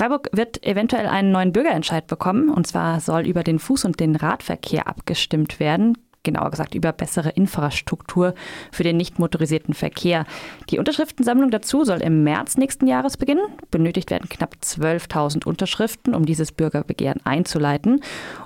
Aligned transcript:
Freiburg 0.00 0.30
wird 0.32 0.64
eventuell 0.64 1.06
einen 1.06 1.30
neuen 1.30 1.52
Bürgerentscheid 1.52 2.06
bekommen. 2.06 2.48
Und 2.48 2.66
zwar 2.66 3.00
soll 3.00 3.26
über 3.26 3.42
den 3.42 3.58
Fuß- 3.58 3.84
und 3.84 4.00
den 4.00 4.16
Radverkehr 4.16 4.88
abgestimmt 4.88 5.60
werden 5.60 5.98
genauer 6.22 6.50
gesagt 6.50 6.74
über 6.74 6.92
bessere 6.92 7.30
Infrastruktur 7.30 8.34
für 8.72 8.82
den 8.82 8.96
nicht 8.96 9.18
motorisierten 9.18 9.74
Verkehr. 9.74 10.24
Die 10.68 10.78
Unterschriftensammlung 10.78 11.50
dazu 11.50 11.84
soll 11.84 12.02
im 12.02 12.24
März 12.24 12.56
nächsten 12.56 12.86
Jahres 12.86 13.16
beginnen. 13.16 13.44
Benötigt 13.70 14.10
werden 14.10 14.28
knapp 14.28 14.56
12.000 14.62 15.46
Unterschriften, 15.46 16.14
um 16.14 16.26
dieses 16.26 16.52
Bürgerbegehren 16.52 17.24
einzuleiten. 17.24 18.02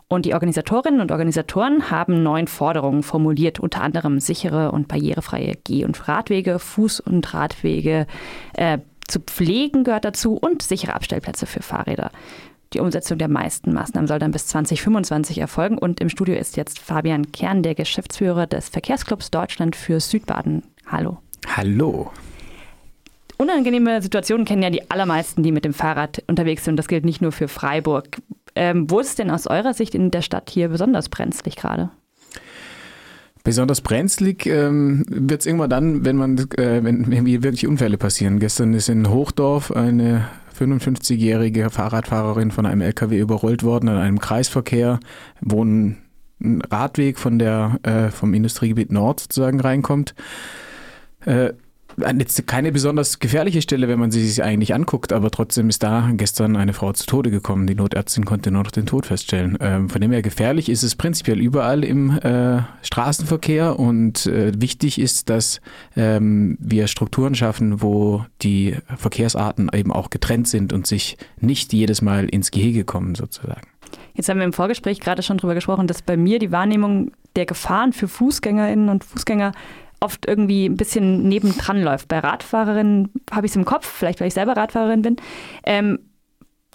Und 0.08 0.26
die 0.26 0.34
Organisatorinnen 0.34 1.00
und 1.00 1.10
Organisatoren 1.10 1.90
haben 1.90 2.22
neun 2.22 2.46
Forderungen 2.46 3.02
formuliert, 3.02 3.58
unter 3.58 3.82
anderem 3.82 4.20
sichere 4.20 4.70
und 4.70 4.86
barrierefreie 4.86 5.54
Geh- 5.64 5.84
und 5.84 6.08
Radwege, 6.08 6.56
Fuß- 6.56 7.02
und 7.02 7.34
Radwege. 7.34 8.06
Äh, 8.54 8.78
zu 9.08 9.20
pflegen 9.20 9.84
gehört 9.84 10.04
dazu 10.04 10.34
und 10.34 10.62
sichere 10.62 10.94
Abstellplätze 10.94 11.46
für 11.46 11.62
Fahrräder. 11.62 12.10
Die 12.72 12.80
Umsetzung 12.80 13.18
der 13.18 13.28
meisten 13.28 13.72
Maßnahmen 13.72 14.08
soll 14.08 14.18
dann 14.18 14.32
bis 14.32 14.48
2025 14.48 15.38
erfolgen. 15.38 15.78
Und 15.78 16.00
im 16.00 16.08
Studio 16.08 16.34
ist 16.34 16.56
jetzt 16.56 16.80
Fabian 16.80 17.30
Kern, 17.30 17.62
der 17.62 17.76
Geschäftsführer 17.76 18.46
des 18.46 18.68
Verkehrsclubs 18.68 19.30
Deutschland 19.30 19.76
für 19.76 20.00
Südbaden. 20.00 20.64
Hallo. 20.86 21.18
Hallo. 21.56 22.10
Unangenehme 23.36 24.02
Situationen 24.02 24.44
kennen 24.44 24.62
ja 24.62 24.70
die 24.70 24.90
allermeisten, 24.90 25.42
die 25.42 25.52
mit 25.52 25.64
dem 25.64 25.74
Fahrrad 25.74 26.22
unterwegs 26.26 26.64
sind. 26.64 26.76
Das 26.76 26.88
gilt 26.88 27.04
nicht 27.04 27.20
nur 27.20 27.32
für 27.32 27.48
Freiburg. 27.48 28.20
Ähm, 28.56 28.90
wo 28.90 29.00
ist 29.00 29.08
es 29.08 29.14
denn 29.16 29.30
aus 29.30 29.46
eurer 29.46 29.74
Sicht 29.74 29.94
in 29.94 30.10
der 30.10 30.22
Stadt 30.22 30.50
hier 30.50 30.68
besonders 30.68 31.08
brenzlig 31.08 31.56
gerade? 31.56 31.90
Besonders 33.44 33.82
brenzlig 33.82 34.46
ähm, 34.46 35.04
wird 35.06 35.42
es 35.42 35.46
irgendwann 35.46 35.68
dann, 35.68 36.04
wenn 36.06 36.16
man 36.16 36.38
äh, 36.56 36.82
wenn 36.82 37.12
irgendwie 37.12 37.42
wirklich 37.42 37.66
Unfälle 37.66 37.98
passieren. 37.98 38.40
Gestern 38.40 38.72
ist 38.72 38.88
in 38.88 39.10
Hochdorf 39.10 39.70
eine 39.70 40.26
55-jährige 40.58 41.68
Fahrradfahrerin 41.68 42.50
von 42.50 42.64
einem 42.64 42.80
LKW 42.80 43.18
überrollt 43.18 43.62
worden 43.62 43.88
in 43.88 43.96
einem 43.96 44.18
Kreisverkehr, 44.18 44.98
wo 45.42 45.62
ein 45.62 45.98
Radweg 46.40 47.18
von 47.18 47.38
der, 47.38 47.78
äh, 47.82 48.10
vom 48.10 48.32
Industriegebiet 48.32 48.90
Nord 48.90 49.20
sozusagen 49.20 49.60
reinkommt. 49.60 50.14
Äh, 51.26 51.52
Jetzt 51.96 52.46
keine 52.46 52.72
besonders 52.72 53.18
gefährliche 53.18 53.62
Stelle, 53.62 53.88
wenn 53.88 53.98
man 53.98 54.10
sie 54.10 54.26
sich 54.26 54.42
eigentlich 54.42 54.74
anguckt, 54.74 55.12
aber 55.12 55.30
trotzdem 55.30 55.68
ist 55.68 55.82
da 55.82 56.10
gestern 56.14 56.56
eine 56.56 56.72
Frau 56.72 56.92
zu 56.92 57.06
Tode 57.06 57.30
gekommen. 57.30 57.66
Die 57.66 57.74
Notärztin 57.74 58.24
konnte 58.24 58.50
nur 58.50 58.64
noch 58.64 58.70
den 58.70 58.86
Tod 58.86 59.06
feststellen. 59.06 59.56
Ähm, 59.60 59.88
von 59.88 60.00
dem 60.00 60.10
her 60.10 60.22
gefährlich 60.22 60.68
ist 60.68 60.82
es 60.82 60.96
prinzipiell 60.96 61.40
überall 61.40 61.84
im 61.84 62.18
äh, 62.18 62.62
Straßenverkehr 62.82 63.78
und 63.78 64.26
äh, 64.26 64.52
wichtig 64.60 64.98
ist, 64.98 65.30
dass 65.30 65.60
ähm, 65.96 66.56
wir 66.60 66.88
Strukturen 66.88 67.34
schaffen, 67.34 67.80
wo 67.80 68.24
die 68.42 68.76
Verkehrsarten 68.96 69.70
eben 69.72 69.92
auch 69.92 70.10
getrennt 70.10 70.48
sind 70.48 70.72
und 70.72 70.86
sich 70.86 71.16
nicht 71.40 71.72
jedes 71.72 72.02
Mal 72.02 72.28
ins 72.28 72.50
Gehege 72.50 72.84
kommen 72.84 73.14
sozusagen. 73.14 73.68
Jetzt 74.14 74.28
haben 74.28 74.38
wir 74.38 74.44
im 74.44 74.52
Vorgespräch 74.52 75.00
gerade 75.00 75.22
schon 75.22 75.38
darüber 75.38 75.54
gesprochen, 75.54 75.86
dass 75.86 76.02
bei 76.02 76.16
mir 76.16 76.38
die 76.38 76.52
Wahrnehmung 76.52 77.12
der 77.36 77.46
Gefahren 77.46 77.92
für 77.92 78.06
Fußgängerinnen 78.06 78.88
und 78.88 79.04
Fußgänger 79.04 79.52
oft 80.04 80.26
irgendwie 80.26 80.66
ein 80.66 80.76
bisschen 80.76 81.28
nebendran 81.28 81.82
läuft. 81.82 82.08
Bei 82.08 82.18
Radfahrerinnen 82.18 83.10
habe 83.30 83.46
ich 83.46 83.52
es 83.52 83.56
im 83.56 83.64
Kopf, 83.64 83.86
vielleicht 83.86 84.20
weil 84.20 84.28
ich 84.28 84.34
selber 84.34 84.56
Radfahrerin 84.56 85.02
bin. 85.02 85.16
Ähm, 85.64 85.98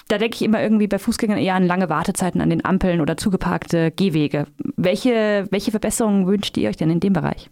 da 0.07 0.17
denke 0.17 0.35
ich 0.35 0.41
immer 0.41 0.61
irgendwie 0.61 0.87
bei 0.87 0.97
Fußgängern 0.97 1.37
eher 1.37 1.53
an 1.53 1.67
lange 1.67 1.87
Wartezeiten 1.87 2.41
an 2.41 2.49
den 2.49 2.65
Ampeln 2.65 2.99
oder 2.99 3.15
zugeparkte 3.15 3.91
Gehwege. 3.91 4.47
Welche, 4.75 5.47
welche 5.51 5.71
Verbesserungen 5.71 6.25
wünscht 6.25 6.57
ihr 6.57 6.69
euch 6.69 6.77
denn 6.77 6.89
in 6.89 6.99
dem 6.99 7.13
Bereich? 7.13 7.49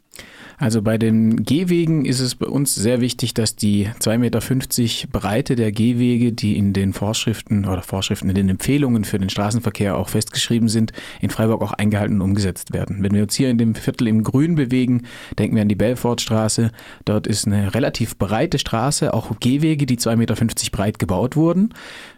Also 0.59 0.81
bei 0.81 0.97
den 0.97 1.43
Gehwegen 1.43 2.05
ist 2.05 2.19
es 2.19 2.33
bei 2.33 2.47
uns 2.47 2.73
sehr 2.73 2.99
wichtig, 2.99 3.35
dass 3.35 3.55
die 3.55 3.89
2,50 3.99 4.17
Meter 4.17 5.19
Breite 5.19 5.55
der 5.55 5.71
Gehwege, 5.71 6.33
die 6.33 6.57
in 6.57 6.73
den 6.73 6.93
Vorschriften 6.93 7.65
oder 7.65 7.83
Vorschriften 7.83 8.29
in 8.29 8.33
den 8.33 8.49
Empfehlungen 8.49 9.03
für 9.03 9.19
den 9.19 9.29
Straßenverkehr 9.29 9.95
auch 9.95 10.09
festgeschrieben 10.09 10.67
sind, 10.67 10.93
in 11.21 11.29
Freiburg 11.29 11.61
auch 11.61 11.73
eingehalten 11.73 12.15
und 12.15 12.21
umgesetzt 12.21 12.73
werden. 12.73 13.03
Wenn 13.03 13.13
wir 13.13 13.21
uns 13.21 13.35
hier 13.35 13.51
in 13.51 13.59
dem 13.59 13.75
Viertel 13.75 14.07
im 14.07 14.23
Grün 14.23 14.55
bewegen, 14.55 15.03
denken 15.37 15.55
wir 15.55 15.61
an 15.61 15.69
die 15.69 15.75
Belfortstraße. 15.75 16.71
Dort 17.05 17.27
ist 17.27 17.45
eine 17.45 17.75
relativ 17.75 18.17
breite 18.17 18.57
Straße, 18.57 19.13
auch 19.13 19.39
Gehwege, 19.39 19.85
die 19.85 19.97
2,50 19.97 20.15
Meter 20.15 20.35
breit 20.71 20.97
gebaut 20.97 21.35
wurden. 21.35 21.71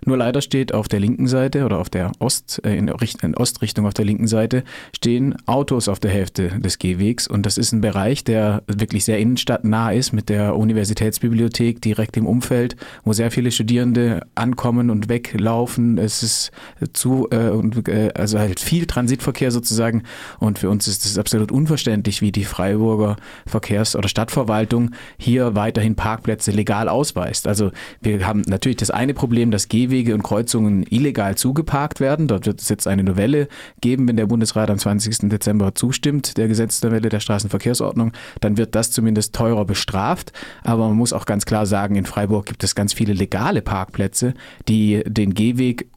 Nur 0.05 0.15
leider 0.15 0.41
steht 0.41 0.73
auf 0.73 0.87
der 0.87 1.01
linken 1.01 1.27
Seite 1.27 1.65
oder 1.65 1.77
auf 1.79 1.89
der 1.89 2.13
Ost, 2.19 2.61
äh, 2.63 2.77
in 2.77 2.89
Ostrichtung 3.35 3.85
auf 3.85 3.93
der 3.93 4.05
linken 4.05 4.27
Seite 4.27 4.63
stehen 4.95 5.35
Autos 5.45 5.89
auf 5.89 5.99
der 5.99 6.11
Hälfte 6.11 6.57
des 6.59 6.79
Gehwegs 6.79 7.27
und 7.27 7.45
das 7.45 7.57
ist 7.57 7.73
ein 7.73 7.81
Bereich, 7.81 8.23
der 8.29 8.61
wirklich 8.67 9.05
sehr 9.05 9.17
innenstadtnah 9.17 9.91
ist, 9.91 10.13
mit 10.13 10.29
der 10.29 10.55
Universitätsbibliothek 10.55 11.81
direkt 11.81 12.15
im 12.15 12.27
Umfeld, 12.27 12.75
wo 13.03 13.11
sehr 13.11 13.31
viele 13.31 13.49
Studierende 13.49 14.21
ankommen 14.35 14.91
und 14.91 15.09
weglaufen. 15.09 15.97
Es 15.97 16.21
ist 16.21 16.51
zu, 16.93 17.27
äh, 17.31 17.47
äh, 17.47 18.13
also 18.13 18.37
halt 18.37 18.59
viel 18.59 18.85
Transitverkehr 18.85 19.49
sozusagen. 19.49 20.03
Und 20.37 20.59
für 20.59 20.69
uns 20.69 20.87
ist 20.87 21.05
es 21.05 21.17
absolut 21.17 21.51
unverständlich, 21.51 22.21
wie 22.21 22.31
die 22.31 22.43
Freiburger 22.43 23.15
Verkehrs- 23.47 23.95
oder 23.95 24.07
Stadtverwaltung 24.07 24.91
hier 25.17 25.55
weiterhin 25.55 25.95
Parkplätze 25.95 26.51
legal 26.51 26.87
ausweist. 26.87 27.47
Also 27.47 27.71
wir 27.99 28.27
haben 28.27 28.43
natürlich 28.45 28.77
das 28.77 28.91
eine 28.91 29.15
Problem, 29.15 29.49
dass 29.49 29.69
Gehwege 29.69 30.13
und 30.13 30.21
Kreuzungen 30.21 30.85
illegal 30.87 31.33
zugeparkt 31.33 31.99
werden. 31.99 32.27
Dort 32.27 32.45
wird 32.45 32.61
es 32.61 32.69
jetzt 32.69 32.85
eine 32.85 33.03
Novelle 33.03 33.47
geben, 33.81 34.07
wenn 34.07 34.17
der 34.17 34.27
Bundesrat 34.27 34.69
am 34.69 34.77
20. 34.77 35.29
Dezember 35.29 35.73
zustimmt, 35.73 36.37
der 36.37 36.47
Gesetzesnovelle 36.47 37.09
der 37.09 37.21
Straßenverkehrsordnung 37.21 38.11
dann 38.41 38.57
wird 38.57 38.75
das 38.75 38.91
zumindest 38.91 39.35
teurer 39.35 39.65
bestraft. 39.65 40.31
Aber 40.63 40.87
man 40.87 40.97
muss 40.97 41.13
auch 41.13 41.25
ganz 41.25 41.45
klar 41.45 41.65
sagen, 41.65 41.95
in 41.95 42.05
Freiburg 42.05 42.45
gibt 42.45 42.63
es 42.63 42.75
ganz 42.75 42.93
viele 42.93 43.13
legale 43.13 43.61
Parkplätze, 43.61 44.33
die 44.67 45.03
den 45.05 45.33
Gehweg 45.33 45.87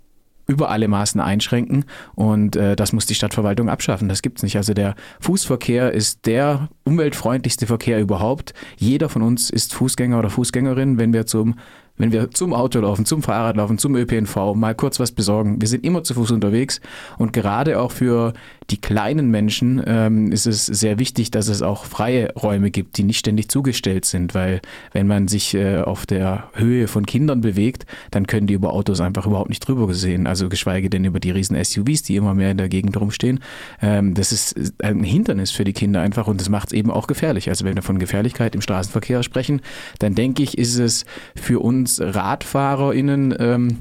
über 0.46 0.70
alle 0.70 0.88
Maßen 0.88 1.20
einschränken 1.20 1.84
und 2.14 2.56
äh, 2.56 2.76
das 2.76 2.92
muss 2.92 3.06
die 3.06 3.14
Stadtverwaltung 3.14 3.68
abschaffen. 3.68 4.08
Das 4.08 4.22
gibt 4.22 4.38
es 4.38 4.42
nicht. 4.42 4.56
Also 4.56 4.74
der 4.74 4.94
Fußverkehr 5.20 5.92
ist 5.92 6.26
der 6.26 6.68
umweltfreundlichste 6.84 7.66
Verkehr 7.66 8.00
überhaupt. 8.00 8.52
Jeder 8.76 9.08
von 9.08 9.22
uns 9.22 9.50
ist 9.50 9.74
Fußgänger 9.74 10.18
oder 10.18 10.30
Fußgängerin, 10.30 10.98
wenn 10.98 11.12
wir 11.12 11.26
zum 11.26 11.56
wenn 11.98 12.10
wir 12.10 12.30
zum 12.30 12.54
Auto 12.54 12.80
laufen, 12.80 13.04
zum 13.04 13.22
Fahrrad 13.22 13.56
laufen, 13.56 13.76
zum 13.76 13.94
ÖPNV, 13.94 14.54
mal 14.54 14.74
kurz 14.74 14.98
was 14.98 15.12
besorgen. 15.12 15.60
Wir 15.60 15.68
sind 15.68 15.84
immer 15.84 16.02
zu 16.02 16.14
Fuß 16.14 16.30
unterwegs 16.30 16.80
und 17.18 17.34
gerade 17.34 17.78
auch 17.78 17.92
für 17.92 18.32
die 18.72 18.80
kleinen 18.80 19.30
Menschen 19.30 19.82
ähm, 19.86 20.32
ist 20.32 20.46
es 20.46 20.64
sehr 20.64 20.98
wichtig, 20.98 21.30
dass 21.30 21.48
es 21.48 21.60
auch 21.60 21.84
freie 21.84 22.32
Räume 22.32 22.70
gibt, 22.70 22.96
die 22.96 23.02
nicht 23.02 23.18
ständig 23.18 23.50
zugestellt 23.50 24.06
sind, 24.06 24.34
weil 24.34 24.62
wenn 24.92 25.06
man 25.06 25.28
sich 25.28 25.52
äh, 25.52 25.80
auf 25.80 26.06
der 26.06 26.48
Höhe 26.54 26.88
von 26.88 27.04
Kindern 27.04 27.42
bewegt, 27.42 27.84
dann 28.10 28.26
können 28.26 28.46
die 28.46 28.54
über 28.54 28.72
Autos 28.72 29.02
einfach 29.02 29.26
überhaupt 29.26 29.50
nicht 29.50 29.60
drüber 29.60 29.86
gesehen, 29.86 30.26
also 30.26 30.48
geschweige 30.48 30.88
denn 30.88 31.04
über 31.04 31.20
die 31.20 31.30
riesen 31.30 31.62
SUVs, 31.62 32.02
die 32.02 32.16
immer 32.16 32.32
mehr 32.32 32.50
in 32.50 32.56
der 32.56 32.70
Gegend 32.70 32.98
rumstehen. 32.98 33.40
Ähm, 33.82 34.14
das 34.14 34.32
ist 34.32 34.56
ein 34.82 35.04
Hindernis 35.04 35.50
für 35.50 35.64
die 35.64 35.74
Kinder 35.74 36.00
einfach 36.00 36.26
und 36.26 36.40
das 36.40 36.48
macht 36.48 36.68
es 36.68 36.72
eben 36.72 36.90
auch 36.90 37.08
gefährlich. 37.08 37.50
Also 37.50 37.66
wenn 37.66 37.74
wir 37.74 37.82
von 37.82 37.98
Gefährlichkeit 37.98 38.54
im 38.54 38.62
Straßenverkehr 38.62 39.22
sprechen, 39.22 39.60
dann 39.98 40.14
denke 40.14 40.42
ich, 40.42 40.56
ist 40.56 40.78
es 40.78 41.04
für 41.36 41.60
uns 41.60 42.00
RadfahrerInnen 42.00 43.34
ähm, 43.38 43.78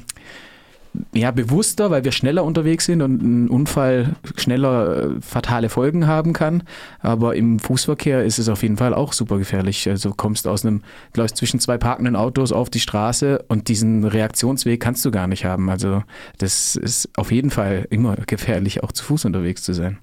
ja, 1.13 1.31
bewusster, 1.31 1.89
weil 1.89 2.03
wir 2.03 2.11
schneller 2.11 2.43
unterwegs 2.43 2.85
sind 2.85 3.01
und 3.01 3.21
ein 3.21 3.49
Unfall 3.49 4.15
schneller 4.35 4.97
äh, 4.97 5.21
fatale 5.21 5.69
Folgen 5.69 6.07
haben 6.07 6.33
kann. 6.33 6.63
Aber 6.99 7.35
im 7.35 7.59
Fußverkehr 7.59 8.23
ist 8.23 8.39
es 8.39 8.49
auf 8.49 8.61
jeden 8.63 8.77
Fall 8.77 8.93
auch 8.93 9.13
super 9.13 9.37
gefährlich. 9.37 9.87
Also 9.89 10.13
kommst 10.15 10.47
aus 10.47 10.65
einem, 10.65 10.81
läufst 11.15 11.37
zwischen 11.37 11.59
zwei 11.59 11.77
parkenden 11.77 12.15
Autos 12.15 12.51
auf 12.51 12.69
die 12.69 12.79
Straße 12.79 13.45
und 13.47 13.67
diesen 13.67 14.03
Reaktionsweg 14.03 14.81
kannst 14.81 15.05
du 15.05 15.11
gar 15.11 15.27
nicht 15.27 15.45
haben. 15.45 15.69
Also 15.69 16.03
das 16.37 16.75
ist 16.75 17.09
auf 17.15 17.31
jeden 17.31 17.51
Fall 17.51 17.87
immer 17.89 18.15
gefährlich, 18.15 18.83
auch 18.83 18.91
zu 18.91 19.03
Fuß 19.05 19.25
unterwegs 19.25 19.63
zu 19.63 19.73
sein. 19.73 19.97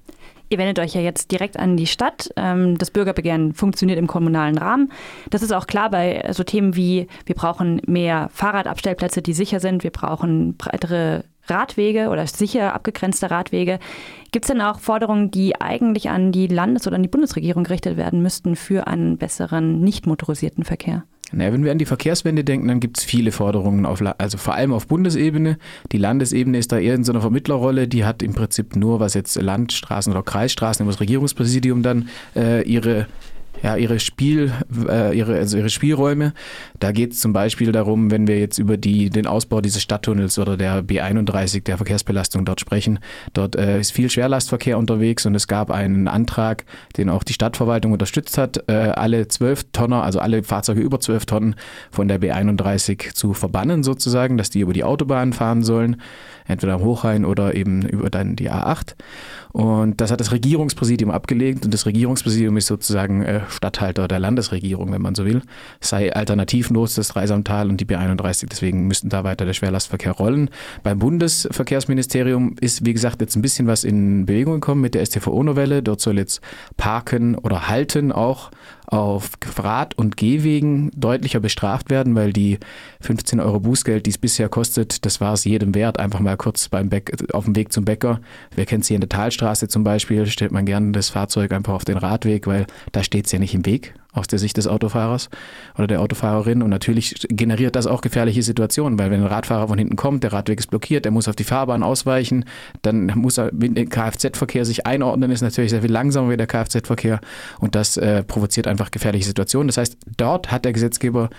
Ihr 0.49 0.57
wendet 0.57 0.79
euch 0.79 0.95
ja 0.95 1.01
jetzt 1.01 1.31
direkt 1.31 1.57
an 1.57 1.77
die 1.77 1.87
Stadt. 1.87 2.29
Ähm, 2.35 2.77
das 2.77 2.91
Bürgerbegehren 2.91 3.53
funktioniert 3.53 3.99
im 3.99 4.07
kommunalen 4.07 4.57
Rahmen. 4.57 4.91
Das 5.29 5.43
ist 5.43 5.51
auch 5.51 5.67
klar 5.67 5.91
bei 5.91 6.27
so 6.31 6.43
Themen 6.43 6.75
wie, 6.75 7.07
wir 7.25 7.35
brauchen 7.35 7.81
mehr 7.85 8.29
Fahrradabstellplätze, 8.33 9.21
die 9.21 9.33
sicher 9.33 9.59
sind. 9.59 9.83
Wir 9.83 9.91
brauchen 9.91 10.57
breitere 10.57 11.23
Radwege 11.49 12.09
oder 12.09 12.25
sicher 12.27 12.73
abgegrenzte 12.73 13.31
Radwege. 13.31 13.79
Gibt 14.31 14.45
es 14.45 14.51
denn 14.51 14.61
auch 14.61 14.79
Forderungen, 14.79 15.31
die 15.31 15.59
eigentlich 15.59 16.09
an 16.09 16.31
die 16.31 16.47
Landes- 16.47 16.87
oder 16.87 16.95
an 16.95 17.03
die 17.03 17.09
Bundesregierung 17.09 17.63
gerichtet 17.63 17.97
werden 17.97 18.21
müssten 18.21 18.55
für 18.55 18.87
einen 18.87 19.17
besseren, 19.17 19.81
nicht 19.81 20.07
motorisierten 20.07 20.63
Verkehr? 20.63 21.03
Naja, 21.31 21.53
wenn 21.53 21.63
wir 21.63 21.71
an 21.71 21.77
die 21.77 21.85
Verkehrswende 21.85 22.43
denken, 22.43 22.67
dann 22.67 22.79
gibt 22.79 22.97
es 22.97 23.03
viele 23.03 23.31
Forderungen, 23.31 23.85
auf, 23.85 24.01
also 24.17 24.37
vor 24.37 24.55
allem 24.55 24.73
auf 24.73 24.87
Bundesebene. 24.87 25.57
Die 25.91 25.97
Landesebene 25.97 26.57
ist 26.57 26.71
da 26.71 26.79
eher 26.79 26.95
in 26.95 27.03
so 27.03 27.11
einer 27.11 27.21
Vermittlerrolle. 27.21 27.87
Die 27.87 28.05
hat 28.05 28.23
im 28.23 28.33
Prinzip 28.33 28.75
nur, 28.75 28.99
was 28.99 29.13
jetzt 29.13 29.39
Landstraßen 29.39 30.11
oder 30.11 30.23
Kreisstraßen, 30.23 30.85
wo 30.85 30.89
das 30.89 30.99
Regierungspräsidium 30.99 31.83
dann 31.83 32.09
äh, 32.35 32.63
ihre 32.63 33.07
ja, 33.61 33.75
ihre, 33.75 33.99
Spiel, 33.99 34.53
äh, 34.87 35.17
ihre, 35.17 35.35
also 35.35 35.57
ihre 35.57 35.69
Spielräume. 35.69 36.33
Da 36.79 36.91
geht 36.91 37.13
es 37.13 37.19
zum 37.19 37.33
Beispiel 37.33 37.71
darum, 37.71 38.11
wenn 38.11 38.27
wir 38.27 38.39
jetzt 38.39 38.57
über 38.57 38.77
die, 38.77 39.09
den 39.09 39.27
Ausbau 39.27 39.61
dieses 39.61 39.81
Stadttunnels 39.81 40.39
oder 40.39 40.55
der 40.55 40.83
B31, 40.83 41.63
der 41.63 41.77
Verkehrsbelastung 41.77 42.45
dort 42.45 42.59
sprechen. 42.59 42.99
Dort 43.33 43.55
äh, 43.55 43.79
ist 43.79 43.91
viel 43.91 44.09
Schwerlastverkehr 44.09 44.77
unterwegs 44.77 45.25
und 45.25 45.35
es 45.35 45.47
gab 45.47 45.71
einen 45.71 46.07
Antrag, 46.07 46.65
den 46.97 47.09
auch 47.09 47.23
die 47.23 47.33
Stadtverwaltung 47.33 47.91
unterstützt 47.91 48.37
hat, 48.37 48.63
äh, 48.67 48.73
alle 48.73 49.27
zwölf 49.27 49.65
Tonner, 49.71 50.03
also 50.03 50.19
alle 50.19 50.43
Fahrzeuge 50.43 50.81
über 50.81 50.99
zwölf 50.99 51.25
Tonnen 51.25 51.55
von 51.91 52.07
der 52.07 52.21
B31 52.21 53.13
zu 53.13 53.33
verbannen 53.33 53.83
sozusagen, 53.83 54.37
dass 54.37 54.49
die 54.49 54.61
über 54.61 54.73
die 54.73 54.83
Autobahn 54.83 55.33
fahren 55.33 55.63
sollen 55.63 55.97
entweder 56.49 56.73
am 56.73 56.81
Hochrhein 56.81 57.25
oder 57.25 57.53
eben 57.53 57.83
über 57.83 58.09
dann 58.09 58.35
die 58.35 58.51
A8. 58.51 58.95
Und 59.51 60.01
das 60.01 60.11
hat 60.11 60.19
das 60.19 60.31
Regierungspräsidium 60.31 61.11
abgelegt 61.11 61.65
und 61.65 61.73
das 61.73 61.85
Regierungspräsidium 61.85 62.57
ist 62.57 62.67
sozusagen 62.67 63.23
äh, 63.23 63.38
Statthalter 63.49 64.07
der 64.07 64.19
Landesregierung, 64.19 64.91
wenn 64.91 65.01
man 65.01 65.15
so 65.15 65.25
will. 65.25 65.41
Sei 65.79 66.13
alternativlos 66.13 66.95
das 66.95 67.09
Dreisamtal 67.09 67.69
und 67.69 67.77
die 67.77 67.85
B31, 67.85 68.47
deswegen 68.49 68.87
müssten 68.87 69.09
da 69.09 69.23
weiter 69.23 69.45
der 69.45 69.53
Schwerlastverkehr 69.53 70.11
rollen. 70.11 70.49
Beim 70.83 70.99
Bundesverkehrsministerium 70.99 72.55
ist, 72.59 72.85
wie 72.85 72.93
gesagt, 72.93 73.21
jetzt 73.21 73.35
ein 73.35 73.41
bisschen 73.41 73.67
was 73.67 73.83
in 73.83 74.25
Bewegung 74.25 74.55
gekommen 74.55 74.81
mit 74.81 74.95
der 74.95 75.05
STVO-Novelle. 75.05 75.83
Dort 75.83 76.01
soll 76.01 76.17
jetzt 76.17 76.41
Parken 76.77 77.35
oder 77.35 77.69
Halten 77.69 78.11
auch 78.11 78.51
auf 78.91 79.31
Rad- 79.57 79.97
und 79.97 80.17
Gehwegen 80.17 80.91
deutlicher 80.95 81.39
bestraft 81.39 81.89
werden, 81.89 82.15
weil 82.15 82.33
die 82.33 82.57
15 83.01 83.39
Euro 83.39 83.59
Bußgeld, 83.59 84.05
die 84.05 84.09
es 84.09 84.17
bisher 84.17 84.49
kostet, 84.49 85.05
das 85.05 85.21
war 85.21 85.33
es 85.33 85.43
jedem 85.43 85.75
wert. 85.75 85.99
Einfach 85.99 86.19
mal 86.19 86.37
kurz 86.37 86.69
beim 86.69 86.89
Bäck, 86.89 87.15
auf 87.33 87.45
dem 87.45 87.55
Weg 87.55 87.71
zum 87.71 87.85
Bäcker. 87.85 88.19
Wer 88.55 88.65
kennt 88.65 88.83
es 88.83 88.87
hier 88.87 88.95
in 88.95 89.01
der 89.01 89.09
Talstraße 89.09 89.67
zum 89.67 89.83
Beispiel, 89.83 90.25
stellt 90.25 90.51
man 90.51 90.65
gerne 90.65 90.91
das 90.91 91.09
Fahrzeug 91.09 91.51
einfach 91.51 91.73
auf 91.73 91.85
den 91.85 91.97
Radweg, 91.97 92.47
weil 92.47 92.65
da 92.91 93.03
steht 93.03 93.27
es 93.27 93.31
ja 93.31 93.39
nicht 93.39 93.53
im 93.53 93.65
Weg 93.65 93.93
aus 94.11 94.27
der 94.27 94.39
Sicht 94.39 94.57
des 94.57 94.67
Autofahrers 94.67 95.29
oder 95.75 95.87
der 95.87 96.01
Autofahrerin. 96.01 96.61
Und 96.63 96.69
natürlich 96.69 97.15
generiert 97.29 97.75
das 97.75 97.87
auch 97.87 98.01
gefährliche 98.01 98.41
Situationen, 98.41 98.97
weil 98.97 99.11
wenn 99.11 99.21
ein 99.21 99.27
Radfahrer 99.27 99.67
von 99.67 99.77
hinten 99.77 99.95
kommt, 99.95 100.23
der 100.23 100.33
Radweg 100.33 100.59
ist 100.59 100.69
blockiert, 100.71 101.05
der 101.05 101.11
muss 101.11 101.27
auf 101.27 101.35
die 101.35 101.43
Fahrbahn 101.43 101.83
ausweichen, 101.83 102.45
dann 102.81 103.07
muss 103.15 103.37
er 103.37 103.51
mit 103.53 103.77
dem 103.77 103.89
Kfz-Verkehr 103.89 104.65
sich 104.65 104.87
einordnen, 104.87 105.31
ist 105.31 105.41
natürlich 105.41 105.69
sehr 105.69 105.81
viel 105.81 105.91
langsamer 105.91 106.29
wie 106.31 106.37
der 106.37 106.47
Kfz-Verkehr 106.47 107.19
und 107.59 107.75
das 107.75 107.97
äh, 107.97 108.23
provoziert 108.23 108.67
einfach 108.67 108.91
gefährliche 108.91 109.25
Situationen. 109.25 109.67
Das 109.67 109.77
heißt, 109.77 109.97
dort 110.17 110.51
hat 110.51 110.65
der 110.65 110.73
Gesetzgeber 110.73 111.29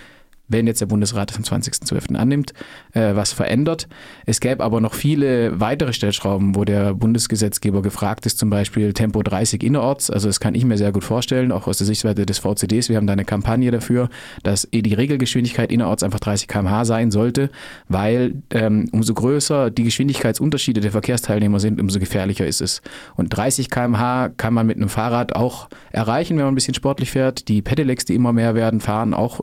wenn 0.51 0.67
jetzt 0.67 0.81
der 0.81 0.85
Bundesrat 0.87 1.31
es 1.31 1.37
am 1.37 1.43
20.12. 1.43 2.15
annimmt, 2.15 2.53
äh, 2.93 3.15
was 3.15 3.33
verändert. 3.33 3.87
Es 4.25 4.39
gäbe 4.39 4.63
aber 4.63 4.81
noch 4.81 4.93
viele 4.93 5.59
weitere 5.59 5.93
Stellschrauben, 5.93 6.55
wo 6.55 6.65
der 6.65 6.93
Bundesgesetzgeber 6.93 7.81
gefragt 7.81 8.25
ist, 8.25 8.39
zum 8.39 8.49
Beispiel 8.49 8.93
Tempo 8.93 9.23
30 9.23 9.63
innerorts. 9.63 10.09
Also 10.09 10.27
das 10.27 10.39
kann 10.39 10.55
ich 10.55 10.65
mir 10.65 10.77
sehr 10.77 10.91
gut 10.91 11.03
vorstellen, 11.03 11.51
auch 11.51 11.67
aus 11.67 11.77
der 11.77 11.87
Sichtweise 11.87 12.25
des 12.25 12.39
VCDs. 12.39 12.89
Wir 12.89 12.97
haben 12.97 13.07
da 13.07 13.13
eine 13.13 13.25
Kampagne 13.25 13.71
dafür, 13.71 14.09
dass 14.43 14.67
die 14.71 14.93
Regelgeschwindigkeit 14.93 15.71
innerorts 15.71 16.03
einfach 16.03 16.19
30 16.19 16.47
km/h 16.47 16.85
sein 16.85 17.11
sollte, 17.11 17.49
weil 17.87 18.35
ähm, 18.51 18.89
umso 18.91 19.13
größer 19.13 19.69
die 19.69 19.83
Geschwindigkeitsunterschiede 19.83 20.81
der 20.81 20.91
Verkehrsteilnehmer 20.91 21.59
sind, 21.59 21.79
umso 21.79 21.99
gefährlicher 21.99 22.45
ist 22.45 22.61
es. 22.61 22.81
Und 23.15 23.29
30 23.29 23.69
km/h 23.69 24.29
kann 24.37 24.53
man 24.53 24.67
mit 24.67 24.77
einem 24.77 24.89
Fahrrad 24.89 25.35
auch 25.35 25.69
erreichen, 25.91 26.37
wenn 26.37 26.45
man 26.45 26.53
ein 26.53 26.55
bisschen 26.55 26.73
sportlich 26.73 27.11
fährt. 27.11 27.47
Die 27.47 27.61
Pedelecs, 27.61 28.05
die 28.05 28.15
immer 28.15 28.33
mehr 28.33 28.55
werden, 28.55 28.79
fahren 28.79 29.13
auch 29.13 29.41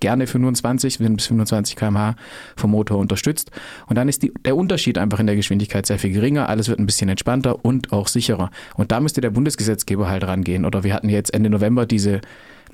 gerne 0.00 0.26
für 0.26 0.38
25, 0.56 0.98
bis 0.98 1.26
25 1.26 1.76
km/h 1.76 2.16
vom 2.56 2.70
Motor 2.70 2.98
unterstützt. 2.98 3.50
Und 3.86 3.96
dann 3.96 4.08
ist 4.08 4.22
die, 4.22 4.32
der 4.44 4.56
Unterschied 4.56 4.98
einfach 4.98 5.20
in 5.20 5.26
der 5.26 5.36
Geschwindigkeit 5.36 5.86
sehr 5.86 5.98
viel 5.98 6.12
geringer. 6.12 6.48
Alles 6.48 6.68
wird 6.68 6.78
ein 6.78 6.86
bisschen 6.86 7.08
entspannter 7.08 7.64
und 7.64 7.92
auch 7.92 8.08
sicherer. 8.08 8.50
Und 8.76 8.92
da 8.92 9.00
müsste 9.00 9.20
der 9.20 9.30
Bundesgesetzgeber 9.30 10.08
halt 10.08 10.24
rangehen. 10.24 10.64
Oder 10.64 10.84
wir 10.84 10.94
hatten 10.94 11.08
jetzt 11.08 11.32
Ende 11.32 11.50
November 11.50 11.86
diese 11.86 12.20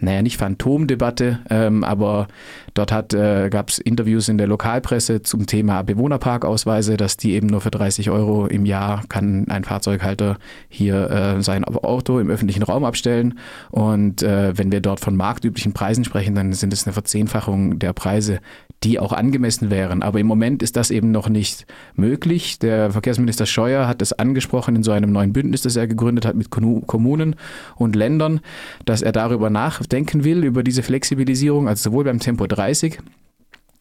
naja, 0.00 0.22
nicht 0.22 0.36
Phantomdebatte, 0.36 1.40
ähm, 1.50 1.84
aber 1.84 2.28
dort 2.74 3.14
äh, 3.14 3.48
gab 3.50 3.70
es 3.70 3.78
Interviews 3.78 4.28
in 4.28 4.38
der 4.38 4.46
Lokalpresse 4.46 5.22
zum 5.22 5.46
Thema 5.46 5.82
Bewohnerparkausweise, 5.82 6.96
dass 6.96 7.16
die 7.16 7.32
eben 7.32 7.46
nur 7.46 7.60
für 7.60 7.70
30 7.70 8.10
Euro 8.10 8.46
im 8.46 8.66
Jahr 8.66 9.02
kann 9.08 9.46
ein 9.48 9.64
Fahrzeughalter 9.64 10.38
hier 10.68 11.10
äh, 11.10 11.42
sein 11.42 11.64
Auto 11.64 12.18
im 12.18 12.30
öffentlichen 12.30 12.62
Raum 12.62 12.84
abstellen. 12.84 13.38
Und 13.70 14.22
äh, 14.22 14.56
wenn 14.56 14.72
wir 14.72 14.80
dort 14.80 15.00
von 15.00 15.16
marktüblichen 15.16 15.72
Preisen 15.72 16.04
sprechen, 16.04 16.34
dann 16.34 16.52
sind 16.52 16.72
es 16.72 16.86
eine 16.86 16.92
Verzehnfachung 16.92 17.78
der 17.78 17.92
Preise, 17.92 18.40
die 18.84 18.98
auch 18.98 19.12
angemessen 19.12 19.70
wären. 19.70 20.02
Aber 20.02 20.20
im 20.20 20.26
Moment 20.26 20.62
ist 20.62 20.76
das 20.76 20.90
eben 20.90 21.10
noch 21.10 21.28
nicht 21.28 21.66
möglich. 21.94 22.58
Der 22.58 22.90
Verkehrsminister 22.90 23.46
Scheuer 23.46 23.88
hat 23.88 24.02
es 24.02 24.12
angesprochen 24.12 24.76
in 24.76 24.82
so 24.82 24.92
einem 24.92 25.10
neuen 25.10 25.32
Bündnis, 25.32 25.62
das 25.62 25.76
er 25.76 25.86
gegründet 25.86 26.26
hat 26.26 26.36
mit 26.36 26.50
Kommunen 26.50 27.36
und 27.76 27.96
Ländern, 27.96 28.40
dass 28.84 29.02
er 29.02 29.12
darüber 29.12 29.48
nachdenken 29.84 30.24
will, 30.24 30.44
über 30.44 30.62
diese 30.62 30.82
Flexibilisierung, 30.82 31.68
also 31.68 31.90
sowohl 31.90 32.04
beim 32.04 32.18
Tempo 32.18 32.46
30 32.46 32.98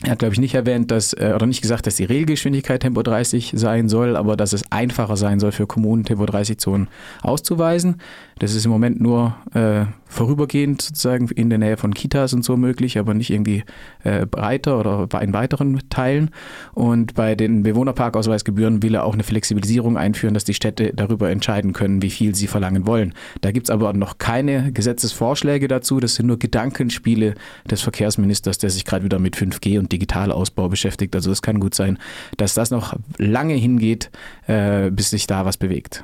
er 0.03 0.11
hat, 0.11 0.19
glaube 0.19 0.33
ich, 0.33 0.39
nicht 0.39 0.53
erwähnt, 0.53 0.91
dass, 0.91 1.13
äh, 1.13 1.31
oder 1.33 1.45
nicht 1.45 1.61
gesagt, 1.61 1.88
dass 1.88 1.95
die 1.95 2.03
Regelgeschwindigkeit 2.03 2.81
Tempo 2.81 3.01
30 3.01 3.53
sein 3.55 3.88
soll, 3.88 4.17
aber 4.17 4.35
dass 4.35 4.51
es 4.51 4.69
einfacher 4.69 5.15
sein 5.15 5.39
soll 5.39 5.53
für 5.53 5.65
Kommunen, 5.65 6.03
Tempo 6.03 6.25
30 6.25 6.57
Zonen 6.57 6.89
auszuweisen. 7.21 7.95
Das 8.39 8.53
ist 8.53 8.65
im 8.65 8.71
Moment 8.71 9.00
nur 9.00 9.38
äh, 9.53 9.85
vorübergehend 10.07 10.81
sozusagen 10.81 11.29
in 11.29 11.50
der 11.50 11.59
Nähe 11.59 11.77
von 11.77 11.94
Kitas 11.94 12.33
und 12.33 12.44
so 12.44 12.57
möglich, 12.57 13.00
aber 13.00 13.13
nicht 13.13 13.29
irgendwie 13.29 13.63
äh, 14.03 14.25
breiter 14.25 14.77
oder 14.79 15.21
in 15.21 15.33
weiteren 15.33 15.79
Teilen. 15.89 16.31
Und 16.73 17.13
bei 17.13 17.35
den 17.35 17.63
Bewohnerparkausweisgebühren 17.63 18.83
will 18.83 18.95
er 18.95 19.06
auch 19.06 19.13
eine 19.13 19.23
Flexibilisierung 19.23 19.97
einführen, 19.97 20.33
dass 20.33 20.44
die 20.44 20.53
Städte 20.53 20.91
darüber 20.94 21.29
entscheiden 21.29 21.71
können, 21.71 22.01
wie 22.01 22.09
viel 22.09 22.35
sie 22.35 22.47
verlangen 22.47 22.85
wollen. 22.85 23.13
Da 23.39 23.51
gibt 23.51 23.67
es 23.67 23.71
aber 23.71 23.94
noch 23.94 24.17
keine 24.17 24.73
Gesetzesvorschläge 24.73 25.69
dazu. 25.69 26.01
Das 26.01 26.15
sind 26.15 26.25
nur 26.25 26.38
Gedankenspiele 26.38 27.35
des 27.69 27.81
Verkehrsministers, 27.81 28.57
der 28.57 28.69
sich 28.69 28.83
gerade 28.83 29.06
wieder 29.06 29.19
mit 29.19 29.38
5G 29.38 29.79
und 29.79 29.93
Digitalausbau 29.94 30.69
beschäftigt. 30.69 31.16
Also 31.16 31.31
es 31.31 31.42
kann 31.42 31.60
gut 31.60 31.75
sein, 31.75 31.98
dass 32.38 32.54
das 32.54 32.72
noch 32.72 32.95
lange 33.18 33.54
hingeht, 33.54 34.10
äh, 34.48 34.90
bis 34.92 35.12
sich 35.12 35.28
da 35.28 35.45
was 35.45 35.57
bewegt. 35.57 36.04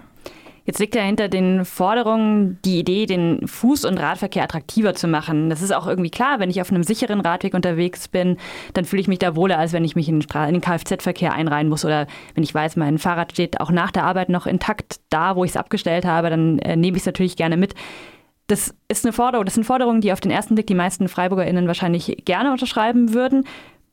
Jetzt 0.69 0.77
liegt 0.77 0.93
ja 0.93 1.01
hinter 1.01 1.29
den 1.29 1.65
Forderungen 1.65 2.59
die 2.63 2.77
Idee, 2.77 3.07
den 3.07 3.39
Fuß- 3.47 3.87
und 3.87 3.97
Radverkehr 3.97 4.43
attraktiver 4.43 4.93
zu 4.93 5.07
machen. 5.07 5.49
Das 5.49 5.63
ist 5.63 5.73
auch 5.73 5.87
irgendwie 5.87 6.11
klar, 6.11 6.39
wenn 6.39 6.51
ich 6.51 6.61
auf 6.61 6.71
einem 6.71 6.83
sicheren 6.83 7.21
Radweg 7.21 7.55
unterwegs 7.55 8.07
bin, 8.07 8.37
dann 8.75 8.85
fühle 8.85 9.01
ich 9.01 9.07
mich 9.07 9.17
da 9.17 9.35
wohler, 9.35 9.57
als 9.57 9.73
wenn 9.73 9.83
ich 9.83 9.95
mich 9.95 10.07
in 10.07 10.19
den 10.19 10.61
Kfz-Verkehr 10.61 11.33
einreihen 11.33 11.69
muss 11.69 11.85
oder 11.85 12.05
wenn 12.35 12.43
ich 12.43 12.53
weiß, 12.53 12.75
mein 12.75 12.99
Fahrrad 12.99 13.31
steht 13.31 13.59
auch 13.59 13.71
nach 13.71 13.89
der 13.89 14.03
Arbeit 14.03 14.29
noch 14.29 14.45
intakt 14.45 14.99
da, 15.09 15.35
wo 15.35 15.43
ich 15.43 15.49
es 15.49 15.57
abgestellt 15.57 16.05
habe, 16.05 16.29
dann 16.29 16.59
äh, 16.59 16.75
nehme 16.75 16.97
ich 16.97 17.01
es 17.01 17.07
natürlich 17.07 17.35
gerne 17.35 17.57
mit. 17.57 17.73
Das 18.45 18.75
ist 18.89 19.05
eine 19.05 19.13
Forderung, 19.13 19.45
das 19.45 19.55
sind 19.55 19.63
Forderungen, 19.63 20.01
die 20.01 20.13
auf 20.13 20.21
den 20.21 20.29
ersten 20.29 20.53
Blick 20.53 20.67
die 20.67 20.75
meisten 20.75 21.07
FreiburgerInnen 21.07 21.65
wahrscheinlich 21.65 22.25
gerne 22.25 22.51
unterschreiben 22.51 23.15
würden 23.15 23.43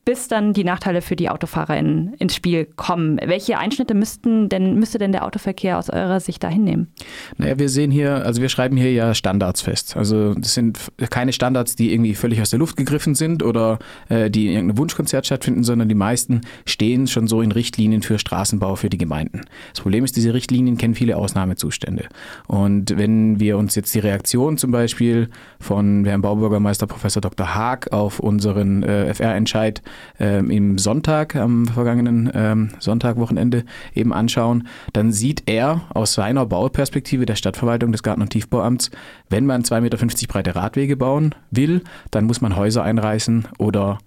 bis 0.07 0.29
dann 0.29 0.53
die 0.53 0.63
Nachteile 0.63 1.01
für 1.01 1.17
die 1.17 1.29
AutofahrerInnen 1.29 2.13
ins 2.13 2.33
Spiel 2.33 2.63
kommen. 2.63 3.19
Welche 3.25 3.57
Einschnitte 3.57 3.93
müssten 3.93 4.47
denn, 4.47 4.79
müsste 4.79 4.99
denn 4.99 5.11
der 5.11 5.25
Autoverkehr 5.25 5.77
aus 5.77 5.89
eurer 5.89 6.21
Sicht 6.21 6.45
da 6.45 6.47
hinnehmen? 6.47 6.87
Naja, 7.35 7.59
wir 7.59 7.67
sehen 7.67 7.91
hier, 7.91 8.25
also 8.25 8.41
wir 8.41 8.47
schreiben 8.47 8.77
hier 8.77 8.93
ja 8.93 9.13
Standards 9.13 9.59
fest. 9.59 9.97
Also 9.97 10.33
das 10.33 10.53
sind 10.53 10.79
keine 11.09 11.33
Standards, 11.33 11.75
die 11.75 11.91
irgendwie 11.91 12.15
völlig 12.15 12.41
aus 12.41 12.51
der 12.51 12.59
Luft 12.59 12.77
gegriffen 12.77 13.15
sind 13.15 13.43
oder 13.43 13.79
äh, 14.07 14.29
die 14.29 14.47
in 14.47 14.53
irgendeinem 14.53 14.77
Wunschkonzert 14.77 15.25
stattfinden, 15.25 15.65
sondern 15.65 15.89
die 15.89 15.95
meisten 15.95 16.39
stehen 16.65 17.07
schon 17.07 17.27
so 17.27 17.41
in 17.41 17.51
Richtlinien 17.51 18.01
für 18.01 18.17
Straßenbau 18.17 18.77
für 18.77 18.87
die 18.87 18.97
Gemeinden. 18.97 19.41
Das 19.73 19.81
Problem 19.81 20.05
ist, 20.05 20.15
diese 20.15 20.33
Richtlinien 20.33 20.77
kennen 20.77 20.95
viele 20.95 21.17
Ausnahmezustände. 21.17 22.05
Und 22.47 22.97
wenn 22.97 23.41
wir 23.41 23.57
uns 23.57 23.75
jetzt 23.75 23.93
die 23.93 23.99
Reaktion 23.99 24.57
zum 24.57 24.71
Beispiel 24.71 25.27
von 25.59 26.05
Herrn 26.05 26.21
Baubürgermeister 26.21 26.87
Professor 26.87 27.21
Dr. 27.21 27.53
Haag 27.53 27.91
auf 27.91 28.21
unseren 28.21 28.83
äh, 28.83 29.13
FR-Entscheid 29.13 29.81
ähm, 30.19 30.49
im 30.49 30.77
Sonntag, 30.77 31.35
am 31.35 31.65
vergangenen 31.65 32.31
ähm, 32.33 32.69
Sonntag, 32.79 33.17
eben 33.93 34.13
anschauen, 34.13 34.67
dann 34.93 35.11
sieht 35.11 35.43
er 35.45 35.81
aus 35.93 36.13
seiner 36.13 36.45
Bauperspektive 36.45 37.25
der 37.25 37.35
Stadtverwaltung 37.35 37.91
des 37.91 38.03
Garten- 38.03 38.21
und 38.21 38.29
Tiefbauamts, 38.29 38.91
wenn 39.29 39.45
man 39.45 39.63
2,50 39.63 39.81
Meter 39.81 40.27
breite 40.27 40.55
Radwege 40.55 40.97
bauen 40.97 41.35
will, 41.51 41.81
dann 42.11 42.25
muss 42.25 42.41
man 42.41 42.55
Häuser 42.55 42.83
einreißen 42.83 43.47
oder 43.57 43.99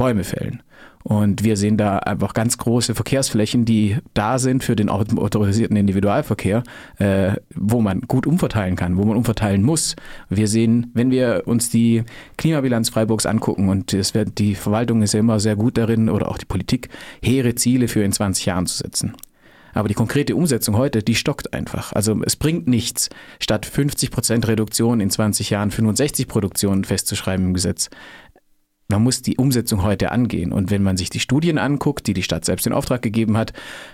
Bäume 0.00 0.24
fällen. 0.24 0.62
Und 1.02 1.44
wir 1.44 1.58
sehen 1.58 1.76
da 1.76 1.98
einfach 1.98 2.32
ganz 2.32 2.56
große 2.56 2.94
Verkehrsflächen, 2.94 3.66
die 3.66 3.98
da 4.14 4.38
sind 4.38 4.64
für 4.64 4.74
den 4.74 4.88
autorisierten 4.88 5.76
Individualverkehr, 5.76 6.62
äh, 6.96 7.32
wo 7.54 7.82
man 7.82 8.00
gut 8.00 8.26
umverteilen 8.26 8.76
kann, 8.76 8.96
wo 8.96 9.04
man 9.04 9.18
umverteilen 9.18 9.62
muss. 9.62 9.96
Wir 10.30 10.48
sehen, 10.48 10.90
wenn 10.94 11.10
wir 11.10 11.42
uns 11.44 11.68
die 11.68 12.04
Klimabilanz 12.38 12.88
Freiburgs 12.88 13.26
angucken, 13.26 13.68
und 13.68 13.92
das 13.92 14.14
wird, 14.14 14.38
die 14.38 14.54
Verwaltung 14.54 15.02
ist 15.02 15.12
ja 15.12 15.20
immer 15.20 15.38
sehr 15.38 15.54
gut 15.54 15.76
darin, 15.76 16.08
oder 16.08 16.28
auch 16.28 16.38
die 16.38 16.46
Politik, 16.46 16.88
hehre 17.22 17.54
Ziele 17.54 17.86
für 17.86 18.02
in 18.02 18.12
20 18.12 18.46
Jahren 18.46 18.66
zu 18.66 18.78
setzen. 18.78 19.14
Aber 19.72 19.88
die 19.88 19.94
konkrete 19.94 20.34
Umsetzung 20.34 20.76
heute, 20.76 21.02
die 21.02 21.14
stockt 21.14 21.52
einfach. 21.52 21.92
Also 21.92 22.20
es 22.24 22.36
bringt 22.36 22.66
nichts, 22.66 23.08
statt 23.38 23.66
50 23.66 24.10
Prozent 24.10 24.48
Reduktion 24.48 25.00
in 25.00 25.10
20 25.10 25.50
Jahren 25.50 25.70
65 25.70 26.26
Produktionen 26.26 26.84
festzuschreiben 26.84 27.46
im 27.46 27.54
Gesetz 27.54 27.90
man 28.90 29.02
muss 29.02 29.22
die 29.22 29.36
Umsetzung 29.36 29.82
heute 29.82 30.12
angehen. 30.12 30.52
Und 30.52 30.70
wenn 30.70 30.82
man 30.82 30.96
sich 30.96 31.10
die 31.10 31.20
Studien 31.20 31.58
anguckt, 31.58 32.06
die 32.06 32.14
die 32.14 32.22
Stadt 32.22 32.44
selbst 32.44 32.66
in 32.66 32.72
Auftrag 32.72 33.02
gegeben 33.02 33.36
hat, 33.36 33.52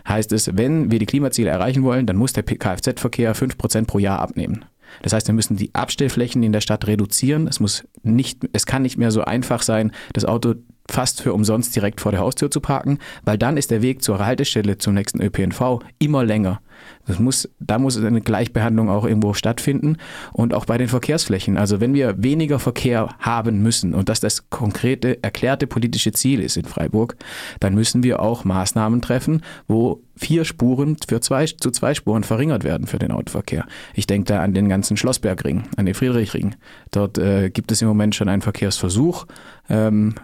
heißt 0.09 0.33
es, 0.33 0.57
wenn 0.57 0.91
wir 0.91 0.99
die 0.99 1.07
Klimaziele 1.07 1.51
erreichen 1.51 1.83
wollen, 1.83 2.07
dann 2.07 2.17
muss 2.17 2.33
der 2.33 2.45
Kfz-Verkehr 2.45 3.35
5% 3.35 3.87
pro 3.87 3.99
Jahr 3.99 4.21
abnehmen. 4.21 4.65
Das 5.03 5.13
heißt, 5.13 5.27
wir 5.27 5.35
müssen 5.35 5.57
die 5.57 5.75
Abstellflächen 5.75 6.43
in 6.43 6.53
der 6.53 6.61
Stadt 6.61 6.87
reduzieren. 6.87 7.47
Es 7.49 7.61
muss 7.61 7.85
nicht, 8.03 8.49
es 8.53 8.67
kann 8.67 8.83
nicht 8.83 8.97
mehr 8.97 9.11
so 9.11 9.23
einfach 9.23 9.63
sein, 9.63 9.93
das 10.13 10.25
Auto 10.25 10.55
fast 10.91 11.23
für 11.23 11.33
umsonst 11.33 11.75
direkt 11.75 12.01
vor 12.01 12.13
der 12.13 12.21
Haustür 12.21 12.51
zu 12.51 12.61
parken, 12.61 12.99
weil 13.25 13.39
dann 13.39 13.57
ist 13.57 13.71
der 13.71 13.83
Weg 13.83 14.03
zur 14.03 14.25
Haltestelle 14.25 14.79
zum 14.79 14.95
nächsten 14.95 15.21
ÖPNV 15.21 15.81
immer 15.99 16.25
länger. 16.25 16.61
Das 17.07 17.19
muss, 17.19 17.49
da 17.59 17.79
muss 17.79 17.97
eine 17.97 18.21
Gleichbehandlung 18.21 18.91
auch 18.91 19.05
irgendwo 19.05 19.33
stattfinden 19.33 19.97
und 20.33 20.55
auch 20.55 20.65
bei 20.65 20.79
den 20.79 20.89
Verkehrsflächen. 20.89 21.57
Also 21.57 21.81
wenn 21.81 21.95
wir 21.95 22.23
weniger 22.23 22.59
Verkehr 22.59 23.09
haben 23.19 23.63
müssen 23.63 23.95
und 23.95 24.09
das 24.09 24.21
das 24.21 24.51
konkrete, 24.51 25.23
erklärte 25.23 25.67
politische 25.67 26.13
Ziel 26.13 26.41
ist 26.41 26.57
in 26.57 26.65
Freiburg, 26.65 27.17
dann 27.61 27.75
müssen 27.75 28.03
wir 28.03 28.21
auch 28.21 28.45
Maßnahmen 28.45 29.03
treffen, 29.03 29.43
wo 29.69 30.03
vier 30.17 30.45
Spuren 30.45 30.97
für 31.07 31.21
zwei, 31.21 31.47
zu 31.47 31.71
zwei 31.71 31.95
Spuren 31.95 32.25
verringert 32.25 32.65
werden 32.65 32.87
für 32.87 32.99
den 32.99 33.13
Autoverkehr. 33.13 33.67
Ich 33.95 34.07
denke 34.07 34.27
da 34.33 34.43
an 34.43 34.55
den 34.55 34.69
ganzen 34.69 34.97
Schlossbergring, 34.97 35.65
an 35.77 35.87
den 35.87 35.95
Friedrichring. 35.95 36.57
Dort 36.91 37.19
äh, 37.19 37.51
gibt 37.51 37.71
es 37.71 37.83
im 37.83 37.89
Moment 37.89 38.15
schon 38.15 38.29
einen 38.29 38.43
Verkehrsversuch. 38.43 39.27
Ähm, 39.69 40.15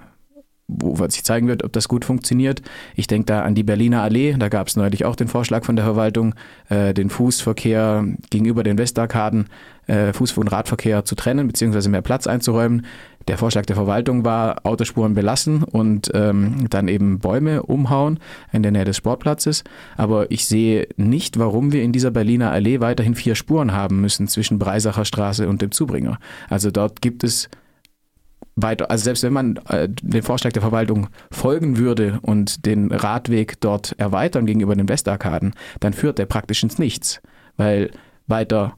wo 0.78 0.94
sich 1.08 1.24
zeigen 1.24 1.48
wird, 1.48 1.64
ob 1.64 1.72
das 1.72 1.88
gut 1.88 2.04
funktioniert. 2.04 2.62
Ich 2.94 3.06
denke 3.06 3.26
da 3.26 3.42
an 3.42 3.54
die 3.54 3.62
Berliner 3.62 4.02
Allee, 4.02 4.34
da 4.38 4.48
gab 4.48 4.68
es 4.68 4.76
neulich 4.76 5.04
auch 5.04 5.16
den 5.16 5.28
Vorschlag 5.28 5.64
von 5.64 5.76
der 5.76 5.84
Verwaltung, 5.84 6.34
äh, 6.68 6.94
den 6.94 7.10
Fußverkehr 7.10 8.04
gegenüber 8.30 8.62
den 8.62 8.78
Westarkaden, 8.78 9.46
äh, 9.86 10.10
Fuß- 10.10 10.38
und 10.38 10.48
Radverkehr 10.48 11.04
zu 11.04 11.14
trennen, 11.14 11.46
beziehungsweise 11.46 11.88
mehr 11.88 12.02
Platz 12.02 12.26
einzuräumen. 12.26 12.86
Der 13.28 13.38
Vorschlag 13.38 13.66
der 13.66 13.76
Verwaltung 13.76 14.24
war, 14.24 14.66
Autospuren 14.66 15.14
belassen 15.14 15.62
und 15.62 16.10
ähm, 16.14 16.66
dann 16.70 16.88
eben 16.88 17.20
Bäume 17.20 17.62
umhauen 17.62 18.18
in 18.52 18.62
der 18.62 18.72
Nähe 18.72 18.84
des 18.84 18.96
Sportplatzes. 18.96 19.62
Aber 19.96 20.30
ich 20.30 20.46
sehe 20.46 20.88
nicht, 20.96 21.38
warum 21.38 21.72
wir 21.72 21.82
in 21.82 21.92
dieser 21.92 22.10
Berliner 22.10 22.50
Allee 22.50 22.80
weiterhin 22.80 23.14
vier 23.14 23.34
Spuren 23.34 23.72
haben 23.72 24.00
müssen 24.00 24.26
zwischen 24.26 24.58
Breisacher 24.58 25.04
Straße 25.04 25.48
und 25.48 25.62
dem 25.62 25.70
Zubringer. 25.70 26.18
Also 26.48 26.70
dort 26.70 27.00
gibt 27.00 27.22
es 27.22 27.48
weiter, 28.56 28.90
also 28.90 29.04
selbst 29.04 29.22
wenn 29.22 29.32
man 29.32 29.56
äh, 29.68 29.88
den 29.88 30.22
Vorschlag 30.22 30.52
der 30.52 30.62
Verwaltung 30.62 31.08
folgen 31.30 31.78
würde 31.78 32.18
und 32.22 32.66
den 32.66 32.92
Radweg 32.92 33.60
dort 33.60 33.94
erweitern 33.98 34.46
gegenüber 34.46 34.74
den 34.74 34.88
Westarkaden, 34.88 35.54
dann 35.80 35.92
führt 35.92 36.18
der 36.18 36.26
praktisch 36.26 36.62
ins 36.62 36.78
Nichts, 36.78 37.20
weil 37.56 37.90
weiter 38.26 38.76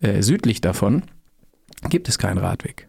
äh, 0.00 0.22
südlich 0.22 0.60
davon 0.60 1.02
gibt 1.88 2.08
es 2.08 2.18
keinen 2.18 2.38
Radweg 2.38 2.88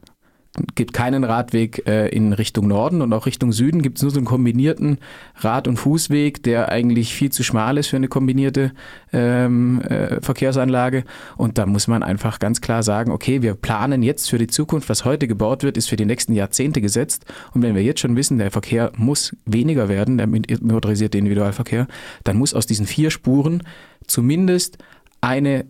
gibt 0.76 0.94
keinen 0.94 1.24
Radweg 1.24 1.88
äh, 1.88 2.08
in 2.10 2.34
Richtung 2.34 2.68
Norden 2.68 3.02
und 3.02 3.12
auch 3.14 3.26
Richtung 3.26 3.52
Süden 3.52 3.82
gibt 3.82 3.98
es 3.98 4.04
nur 4.04 4.12
so 4.12 4.18
einen 4.18 4.26
kombinierten 4.26 5.00
Rad- 5.38 5.68
und 5.68 5.78
Fußweg, 5.78 6.44
der 6.44 6.70
eigentlich 6.70 7.14
viel 7.14 7.32
zu 7.32 7.44
schmal 7.44 7.78
ist 7.78 7.88
für 7.88 7.96
eine 7.96 8.08
kombinierte 8.08 8.72
ähm, 9.14 9.82
äh, 9.82 10.22
Verkehrsanlage. 10.22 11.04
Und 11.38 11.58
da 11.58 11.66
muss 11.66 11.88
man 11.88 12.04
einfach 12.04 12.40
ganz 12.40 12.62
klar 12.62 12.84
sagen, 12.84 13.12
okay, 13.12 13.42
wir 13.42 13.56
planen 13.56 14.04
jetzt 14.04 14.30
für 14.30 14.38
die 14.38 14.48
Zukunft, 14.48 14.90
was 14.90 15.06
heute 15.06 15.28
gebaut 15.28 15.64
wird, 15.64 15.78
ist 15.78 15.90
für 15.90 15.98
die 15.98 16.06
nächsten 16.06 16.34
Jahrzehnte 16.34 16.82
gesetzt. 16.82 17.26
Und 17.54 17.62
wenn 17.62 17.76
wir 17.76 17.84
jetzt 17.84 18.00
schon 18.00 18.16
wissen, 18.16 18.38
der 18.38 18.52
Verkehr 18.52 18.92
muss 18.98 19.36
weniger 19.46 19.90
werden, 19.90 20.18
der 20.18 20.28
motorisierte 20.28 21.18
Individualverkehr, 21.18 21.88
dann 22.24 22.38
muss 22.38 22.54
aus 22.54 22.66
diesen 22.66 22.86
vier 22.86 23.12
Spuren 23.12 23.64
zumindest 24.08 24.78
eine 25.22 25.66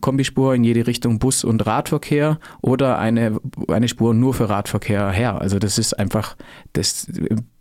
Kombispur 0.00 0.54
in 0.54 0.64
jede 0.64 0.86
Richtung 0.86 1.18
Bus- 1.18 1.44
und 1.44 1.66
Radverkehr 1.66 2.38
oder 2.62 2.98
eine, 2.98 3.38
eine 3.68 3.88
Spur 3.88 4.14
nur 4.14 4.34
für 4.34 4.48
Radverkehr 4.48 5.10
her. 5.10 5.40
Also 5.40 5.58
das 5.58 5.78
ist 5.78 5.98
einfach, 5.98 6.36
das, 6.72 7.06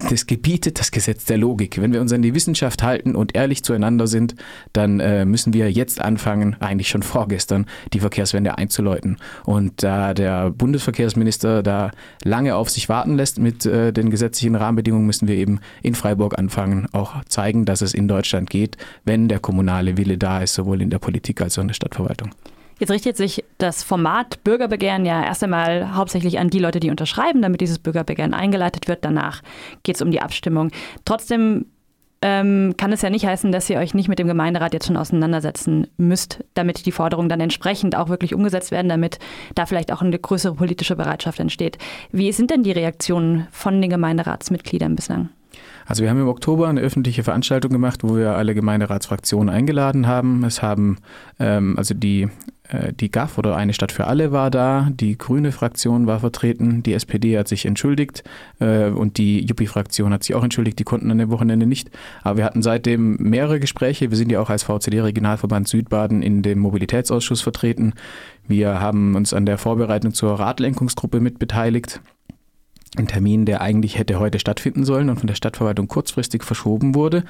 das 0.10 0.28
gebietet 0.28 0.80
das 0.80 0.92
Gesetz 0.92 1.26
der 1.26 1.38
Logik. 1.38 1.82
Wenn 1.82 1.94
wir 1.94 2.02
uns 2.02 2.14
an 2.14 2.22
die 2.22 2.34
Wissenschaft 2.34 2.84
halten 2.84 3.16
und 3.16 3.36
ehrlich 3.36 3.64
zueinander 3.64 4.08
sind, 4.08 4.36
dann 4.74 5.00
äh, 5.00 5.26
müssen 5.26 5.54
wir 5.54 5.72
jetzt 5.72 6.02
anfangen, 6.02 6.56
eigentlich 6.60 6.90
schon 6.90 7.04
vorgestern, 7.04 7.66
die 7.94 8.00
Verkehrswende 8.00 8.58
einzuläuten. 8.58 9.18
Und 9.46 9.84
da 9.84 10.14
der 10.14 10.50
Bundesverkehrsminister 10.52 11.64
da 11.64 11.92
lange 12.24 12.56
auf 12.56 12.70
sich 12.70 12.90
warten 12.90 13.16
lässt 13.16 13.40
mit 13.40 13.66
äh, 13.66 13.92
den 13.92 14.10
gesetzlichen 14.10 14.56
Rahmenbedingungen, 14.56 15.06
müssen 15.06 15.28
wir 15.28 15.36
eben 15.36 15.60
in 15.82 15.96
Freiburg 15.96 16.38
anfangen, 16.38 16.88
auch 16.92 17.24
zeigen, 17.26 17.66
dass 17.66 17.82
es 17.82 17.94
in 17.94 18.08
Deutschland 18.08 18.50
geht, 18.50 18.78
wenn 19.06 19.28
der 19.28 19.40
kommunale 19.40 19.98
Wille 19.98 20.18
da 20.18 20.42
ist, 20.42 20.54
sowohl 20.54 20.82
in 20.82 20.90
der 20.90 21.00
Politik 21.00 21.42
als 21.42 21.58
auch 21.58 21.62
in 21.62 21.68
der 21.70 21.76
Stadtverwaltung. 21.76 21.99
Stadtverwaltung. 22.00 22.32
Jetzt 22.80 22.92
richtet 22.92 23.18
sich 23.18 23.44
das 23.58 23.84
Format 23.84 24.42
Bürgerbegehren 24.46 25.06
ja 25.06 25.22
erst 25.22 25.44
einmal 25.44 25.96
hauptsächlich 25.96 26.40
an 26.40 26.50
die 26.50 26.60
Leute, 26.60 26.80
die 26.80 26.90
unterschreiben, 26.90 27.42
damit 27.42 27.60
dieses 27.60 27.78
Bürgerbegehren 27.78 28.34
eingeleitet 28.34 28.88
wird. 28.88 29.04
Danach 29.04 29.42
geht 29.84 29.96
es 29.96 30.02
um 30.02 30.12
die 30.12 30.22
Abstimmung. 30.22 30.72
Trotzdem 31.04 31.66
ähm, 32.22 32.76
kann 32.78 32.94
es 32.94 33.02
ja 33.02 33.10
nicht 33.10 33.26
heißen, 33.26 33.52
dass 33.52 33.70
ihr 33.70 33.80
euch 33.80 33.94
nicht 33.94 34.08
mit 34.08 34.18
dem 34.18 34.28
Gemeinderat 34.28 34.74
jetzt 34.74 34.88
schon 34.88 34.96
auseinandersetzen 34.96 35.88
müsst, 35.98 36.42
damit 36.54 36.86
die 36.86 36.94
Forderungen 36.94 37.28
dann 37.28 37.42
entsprechend 37.42 37.98
auch 37.98 38.08
wirklich 38.08 38.34
umgesetzt 38.34 38.72
werden, 38.72 38.88
damit 38.88 39.20
da 39.56 39.66
vielleicht 39.66 39.92
auch 39.92 40.02
eine 40.02 40.18
größere 40.18 40.56
politische 40.56 40.96
Bereitschaft 40.96 41.42
entsteht. 41.42 41.78
Wie 42.14 42.32
sind 42.32 42.50
denn 42.50 42.64
die 42.64 42.72
Reaktionen 42.72 43.48
von 43.52 43.82
den 43.82 43.90
Gemeinderatsmitgliedern 43.90 44.96
bislang? 44.96 45.30
Also 45.90 46.04
wir 46.04 46.12
haben 46.12 46.22
im 46.22 46.28
Oktober 46.28 46.68
eine 46.68 46.82
öffentliche 46.82 47.24
Veranstaltung 47.24 47.72
gemacht, 47.72 48.04
wo 48.04 48.16
wir 48.16 48.36
alle 48.36 48.54
Gemeinderatsfraktionen 48.54 49.50
eingeladen 49.50 50.06
haben. 50.06 50.44
Es 50.44 50.62
haben 50.62 50.98
ähm, 51.40 51.76
also 51.80 51.96
die 51.96 52.28
äh, 52.68 52.94
die 52.94 53.10
GAF 53.10 53.40
oder 53.40 53.56
eine 53.56 53.74
Stadt 53.74 53.92
für 53.92 54.06
alle 54.06 54.32
war 54.32 54.52
da, 54.52 54.90
die 54.92 55.18
grüne 55.18 55.52
Fraktion 55.52 56.06
war 56.06 56.20
vertreten, 56.20 56.84
die 56.84 56.94
SPD 56.94 57.40
hat 57.40 57.48
sich 57.48 57.66
entschuldigt 57.66 58.24
äh, 58.60 58.90
und 58.90 59.18
die 59.18 59.44
Juppie-Fraktion 59.44 60.14
hat 60.14 60.24
sich 60.24 60.36
auch 60.36 60.44
entschuldigt, 60.44 60.78
die 60.78 60.84
konnten 60.84 61.10
an 61.10 61.18
dem 61.18 61.32
Wochenende 61.32 61.66
nicht. 61.66 61.90
Aber 62.22 62.38
wir 62.38 62.46
hatten 62.46 62.62
seitdem 62.62 63.16
mehrere 63.16 63.60
Gespräche. 63.60 64.12
Wir 64.12 64.18
sind 64.18 64.32
ja 64.32 64.40
auch 64.42 64.52
als 64.52 64.62
VCD-Regionalverband 64.62 65.68
Südbaden 65.68 66.22
in 66.22 66.44
dem 66.44 66.60
Mobilitätsausschuss 66.60 67.42
vertreten. 67.42 67.94
Wir 68.48 68.80
haben 68.80 69.16
uns 69.16 69.34
an 69.34 69.48
der 69.48 69.58
Vorbereitung 69.58 70.14
zur 70.14 70.40
Radlenkungsgruppe 70.40 71.20
mitbeteiligt. 71.20 72.00
Ein 72.98 73.08
Termin, 73.08 73.46
der 73.46 73.62
eigentlich 73.62 73.98
hätte 73.98 74.20
heute 74.20 74.40
stattfinden 74.40 74.84
sollen 74.84 75.10
und 75.10 75.20
von 75.20 75.28
der 75.28 75.36
Stadtverwaltung 75.36 75.88
kurzfristig 75.88 76.44
verschoben 76.44 76.96
wurde. 76.96 77.24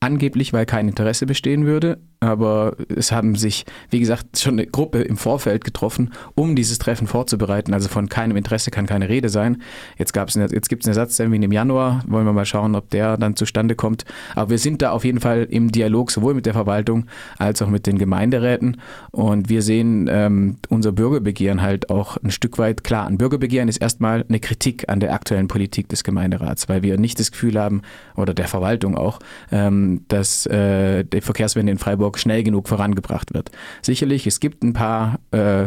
Angeblich, 0.00 0.52
weil 0.52 0.66
kein 0.66 0.88
Interesse 0.88 1.26
bestehen 1.26 1.64
würde 1.64 1.98
aber 2.26 2.76
es 2.94 3.12
haben 3.12 3.36
sich, 3.36 3.64
wie 3.90 4.00
gesagt, 4.00 4.38
schon 4.38 4.54
eine 4.54 4.66
Gruppe 4.66 5.02
im 5.02 5.16
Vorfeld 5.16 5.64
getroffen, 5.64 6.12
um 6.34 6.56
dieses 6.56 6.78
Treffen 6.78 7.06
vorzubereiten. 7.06 7.72
Also 7.72 7.88
von 7.88 8.08
keinem 8.08 8.36
Interesse 8.36 8.70
kann 8.70 8.86
keine 8.86 9.08
Rede 9.08 9.28
sein. 9.28 9.62
Jetzt, 9.98 10.14
jetzt 10.14 10.68
gibt 10.68 10.82
es 10.82 10.88
einen 10.88 10.96
Ersatztermin 10.96 11.42
im 11.42 11.52
Januar, 11.52 12.02
wollen 12.06 12.26
wir 12.26 12.32
mal 12.32 12.44
schauen, 12.44 12.74
ob 12.74 12.90
der 12.90 13.16
dann 13.16 13.36
zustande 13.36 13.74
kommt. 13.74 14.04
Aber 14.34 14.50
wir 14.50 14.58
sind 14.58 14.82
da 14.82 14.90
auf 14.90 15.04
jeden 15.04 15.20
Fall 15.20 15.46
im 15.50 15.72
Dialog 15.72 16.10
sowohl 16.10 16.34
mit 16.34 16.46
der 16.46 16.52
Verwaltung 16.52 17.06
als 17.38 17.62
auch 17.62 17.68
mit 17.68 17.86
den 17.86 17.98
Gemeinderäten. 17.98 18.80
Und 19.10 19.48
wir 19.48 19.62
sehen 19.62 20.08
ähm, 20.10 20.56
unser 20.68 20.92
Bürgerbegehren 20.92 21.62
halt 21.62 21.90
auch 21.90 22.16
ein 22.18 22.30
Stück 22.30 22.58
weit 22.58 22.84
klar. 22.84 23.06
Ein 23.06 23.18
Bürgerbegehren 23.18 23.68
ist 23.68 23.78
erstmal 23.78 24.24
eine 24.28 24.40
Kritik 24.40 24.88
an 24.88 25.00
der 25.00 25.12
aktuellen 25.12 25.48
Politik 25.48 25.88
des 25.88 26.04
Gemeinderats, 26.04 26.68
weil 26.68 26.82
wir 26.82 26.98
nicht 26.98 27.20
das 27.20 27.32
Gefühl 27.32 27.58
haben, 27.58 27.82
oder 28.16 28.34
der 28.34 28.48
Verwaltung 28.48 28.96
auch, 28.96 29.18
ähm, 29.52 30.04
dass 30.08 30.46
äh, 30.46 31.04
die 31.04 31.20
Verkehrswende 31.20 31.72
in 31.72 31.78
Freiburg 31.78 32.15
schnell 32.18 32.42
genug 32.42 32.68
vorangebracht 32.68 33.34
wird. 33.34 33.50
Sicherlich, 33.82 34.26
es 34.26 34.40
gibt 34.40 34.62
ein 34.62 34.72
paar 34.72 35.18
äh, 35.30 35.66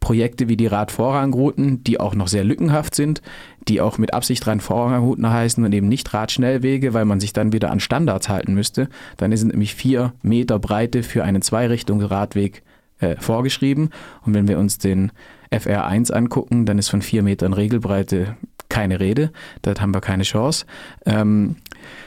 Projekte 0.00 0.48
wie 0.48 0.56
die 0.56 0.66
Radvorrangrouten, 0.66 1.84
die 1.84 2.00
auch 2.00 2.14
noch 2.14 2.26
sehr 2.26 2.42
lückenhaft 2.42 2.94
sind, 2.94 3.20
die 3.68 3.80
auch 3.80 3.98
mit 3.98 4.14
Absicht 4.14 4.46
Radvorrangrouten 4.46 5.28
heißen 5.28 5.62
und 5.62 5.72
eben 5.72 5.88
nicht 5.88 6.12
Radschnellwege, 6.12 6.94
weil 6.94 7.04
man 7.04 7.20
sich 7.20 7.32
dann 7.32 7.52
wieder 7.52 7.70
an 7.70 7.80
Standards 7.80 8.28
halten 8.28 8.54
müsste. 8.54 8.88
Dann 9.18 9.36
sind 9.36 9.52
nämlich 9.52 9.74
vier 9.74 10.14
Meter 10.22 10.58
Breite 10.58 11.02
für 11.02 11.22
einen 11.22 11.42
Zweirichtungsradweg 11.42 12.62
äh, 12.98 13.16
vorgeschrieben. 13.16 13.90
Und 14.24 14.34
wenn 14.34 14.48
wir 14.48 14.58
uns 14.58 14.78
den 14.78 15.12
FR1 15.52 16.12
angucken, 16.12 16.64
dann 16.64 16.78
ist 16.78 16.88
von 16.88 17.02
vier 17.02 17.22
Metern 17.22 17.52
Regelbreite 17.52 18.36
keine 18.70 19.00
Rede. 19.00 19.30
Dort 19.60 19.82
haben 19.82 19.92
wir 19.92 20.00
keine 20.00 20.22
Chance. 20.22 20.64
Ähm, 21.04 21.56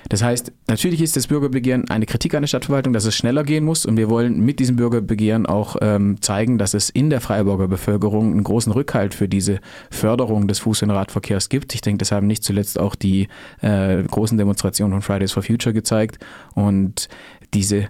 das 0.10 0.24
heißt, 0.24 0.52
natürlich 0.68 1.02
ist 1.02 1.16
das 1.16 1.28
Bürgerbegehren 1.28 1.90
eine 1.90 2.06
Kritik 2.06 2.34
an 2.34 2.42
der 2.42 2.48
Stadtverwaltung, 2.48 2.94
dass 2.94 3.06
es 3.06 3.16
schneller 3.16 3.44
gehen 3.44 3.64
muss. 3.64 3.86
Und 3.86 3.98
wir 3.98 4.10
wollen 4.10 4.44
mit 4.44 4.60
diesem 4.60 4.76
Bürgerbegehren 4.76 5.46
auch 5.46 5.76
ähm, 5.82 6.22
zeigen, 6.22 6.58
dass 6.58 6.74
es 6.74 6.90
in 6.90 7.10
der 7.10 7.22
Freiburger 7.22 7.68
Bevölkerung 7.68 8.32
einen 8.32 8.44
großen 8.44 8.72
Rückhalt 8.72 9.14
für 9.14 9.28
diese 9.28 9.60
Förderung 9.92 10.48
des 10.48 10.62
Fuß- 10.62 10.84
und 10.84 10.92
Radverkehrs 10.92 11.50
gibt. 11.50 11.76
Ich 11.76 11.82
denke, 11.82 12.00
das 12.00 12.12
haben 12.12 12.28
nicht 12.28 12.44
zuletzt 12.44 12.80
auch 12.80 12.96
die 12.96 13.28
äh, 13.62 14.02
großen 14.04 14.38
Demonstrationen 14.38 14.94
von 14.94 15.02
Fridays 15.02 15.32
for 15.32 15.44
Future 15.44 15.74
gezeigt. 15.74 16.24
Und 16.56 17.10
diese 17.54 17.90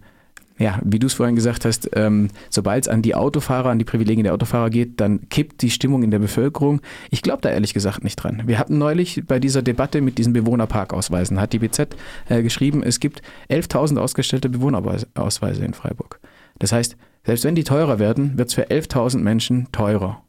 ja, 0.60 0.80
wie 0.84 1.00
du 1.00 1.08
es 1.08 1.14
vorhin 1.14 1.36
gesagt 1.36 1.66
hast, 1.66 1.90
ähm, 1.94 2.30
sobald 2.50 2.86
es 2.86 2.88
an 2.88 3.02
die 3.02 3.16
Autofahrer, 3.16 3.70
an 3.70 3.80
die 3.80 3.86
Privilegien 3.86 4.24
der 4.24 4.34
Autofahrer 4.34 4.70
geht, 4.70 5.00
dann 5.02 5.28
kippt 5.30 5.62
die 5.62 5.72
Stimmung 5.72 6.04
in 6.04 6.12
der 6.12 6.20
Bevölkerung. 6.20 6.82
Ich 7.10 7.22
glaube 7.22 7.42
da 7.42 7.50
ehrlich 7.50 7.74
gesagt 7.74 8.04
nicht 8.04 8.18
dran. 8.18 8.44
Wir 8.46 8.60
hatten 8.60 8.78
neulich 8.78 9.24
bei 9.26 9.40
dieser 9.40 9.62
Debatte 9.62 10.02
mit 10.02 10.18
diesen 10.18 10.34
Bewohnerparkausweisen, 10.34 11.40
hat 11.42 11.54
die 11.54 11.60
BZ 11.60 11.96
äh, 12.30 12.44
geschrieben, 12.44 12.84
es 12.84 13.00
gibt 13.00 13.22
11.000 13.50 13.98
ausgestellte 13.98 14.50
Bewohnerausweise 14.50 15.66
in 15.66 15.74
Freiburg. 15.74 16.20
Das 16.60 16.72
heißt, 16.72 16.98
selbst 17.26 17.46
wenn 17.46 17.56
die 17.56 17.64
teurer 17.64 18.00
werden, 18.00 18.38
wird 18.38 18.50
es 18.50 18.54
für 18.54 18.68
11.000 18.68 19.20
Menschen 19.20 19.72
teurer. 19.72 20.24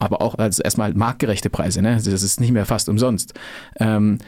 Aber 0.00 0.20
auch 0.20 0.36
als 0.36 0.58
erstmal 0.58 0.94
marktgerechte 0.94 1.50
Preise, 1.50 1.82
ne? 1.82 1.94
das 1.96 2.06
ist 2.06 2.40
nicht 2.40 2.52
mehr 2.52 2.66
fast 2.66 2.88
umsonst. 2.88 3.34
Ähm, 3.78 4.18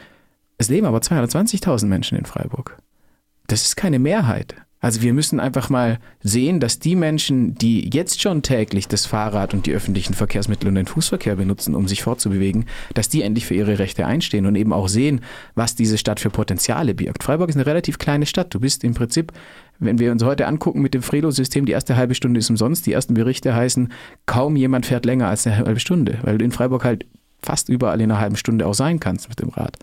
es 0.57 0.69
leben 0.69 0.85
aber 0.85 0.99
220.000 0.99 1.87
Menschen 1.87 2.17
in 2.17 2.25
Freiburg. 2.25 2.77
Das 3.47 3.63
ist 3.65 3.75
keine 3.75 3.99
Mehrheit. 3.99 4.55
Also 4.81 5.03
wir 5.03 5.13
müssen 5.13 5.39
einfach 5.39 5.69
mal 5.69 5.99
sehen, 6.21 6.59
dass 6.59 6.79
die 6.79 6.95
Menschen, 6.95 7.53
die 7.53 7.91
jetzt 7.93 8.19
schon 8.19 8.41
täglich 8.41 8.87
das 8.87 9.05
Fahrrad 9.05 9.53
und 9.53 9.67
die 9.67 9.73
öffentlichen 9.73 10.15
Verkehrsmittel 10.15 10.67
und 10.67 10.75
den 10.75 10.87
Fußverkehr 10.87 11.35
benutzen, 11.35 11.75
um 11.75 11.87
sich 11.87 12.01
fortzubewegen, 12.01 12.65
dass 12.95 13.07
die 13.07 13.21
endlich 13.21 13.45
für 13.45 13.53
ihre 13.53 13.77
Rechte 13.77 14.07
einstehen 14.07 14.47
und 14.47 14.55
eben 14.55 14.73
auch 14.73 14.89
sehen, 14.89 15.21
was 15.53 15.75
diese 15.75 15.99
Stadt 15.99 16.19
für 16.19 16.31
Potenziale 16.31 16.95
birgt. 16.95 17.23
Freiburg 17.23 17.49
ist 17.49 17.55
eine 17.55 17.67
relativ 17.67 17.99
kleine 17.99 18.25
Stadt. 18.25 18.53
Du 18.53 18.59
bist 18.59 18.83
im 18.83 18.95
Prinzip, 18.95 19.31
wenn 19.77 19.99
wir 19.99 20.11
uns 20.11 20.23
heute 20.23 20.47
angucken 20.47 20.81
mit 20.81 20.95
dem 20.95 21.03
Frelo-System, 21.03 21.67
die 21.67 21.73
erste 21.73 21.95
halbe 21.95 22.15
Stunde 22.15 22.39
ist 22.39 22.49
umsonst. 22.49 22.87
Die 22.87 22.93
ersten 22.93 23.13
Berichte 23.13 23.53
heißen, 23.53 23.93
kaum 24.25 24.55
jemand 24.55 24.87
fährt 24.87 25.05
länger 25.05 25.27
als 25.27 25.45
eine 25.45 25.57
halbe 25.57 25.79
Stunde, 25.79 26.17
weil 26.23 26.39
du 26.39 26.45
in 26.45 26.51
Freiburg 26.51 26.83
halt 26.83 27.05
fast 27.43 27.69
überall 27.69 27.99
in 28.01 28.11
einer 28.11 28.19
halben 28.19 28.35
Stunde 28.35 28.67
auch 28.67 28.73
sein 28.73 28.99
kannst 28.99 29.29
mit 29.29 29.39
dem 29.39 29.49
Rad. 29.49 29.77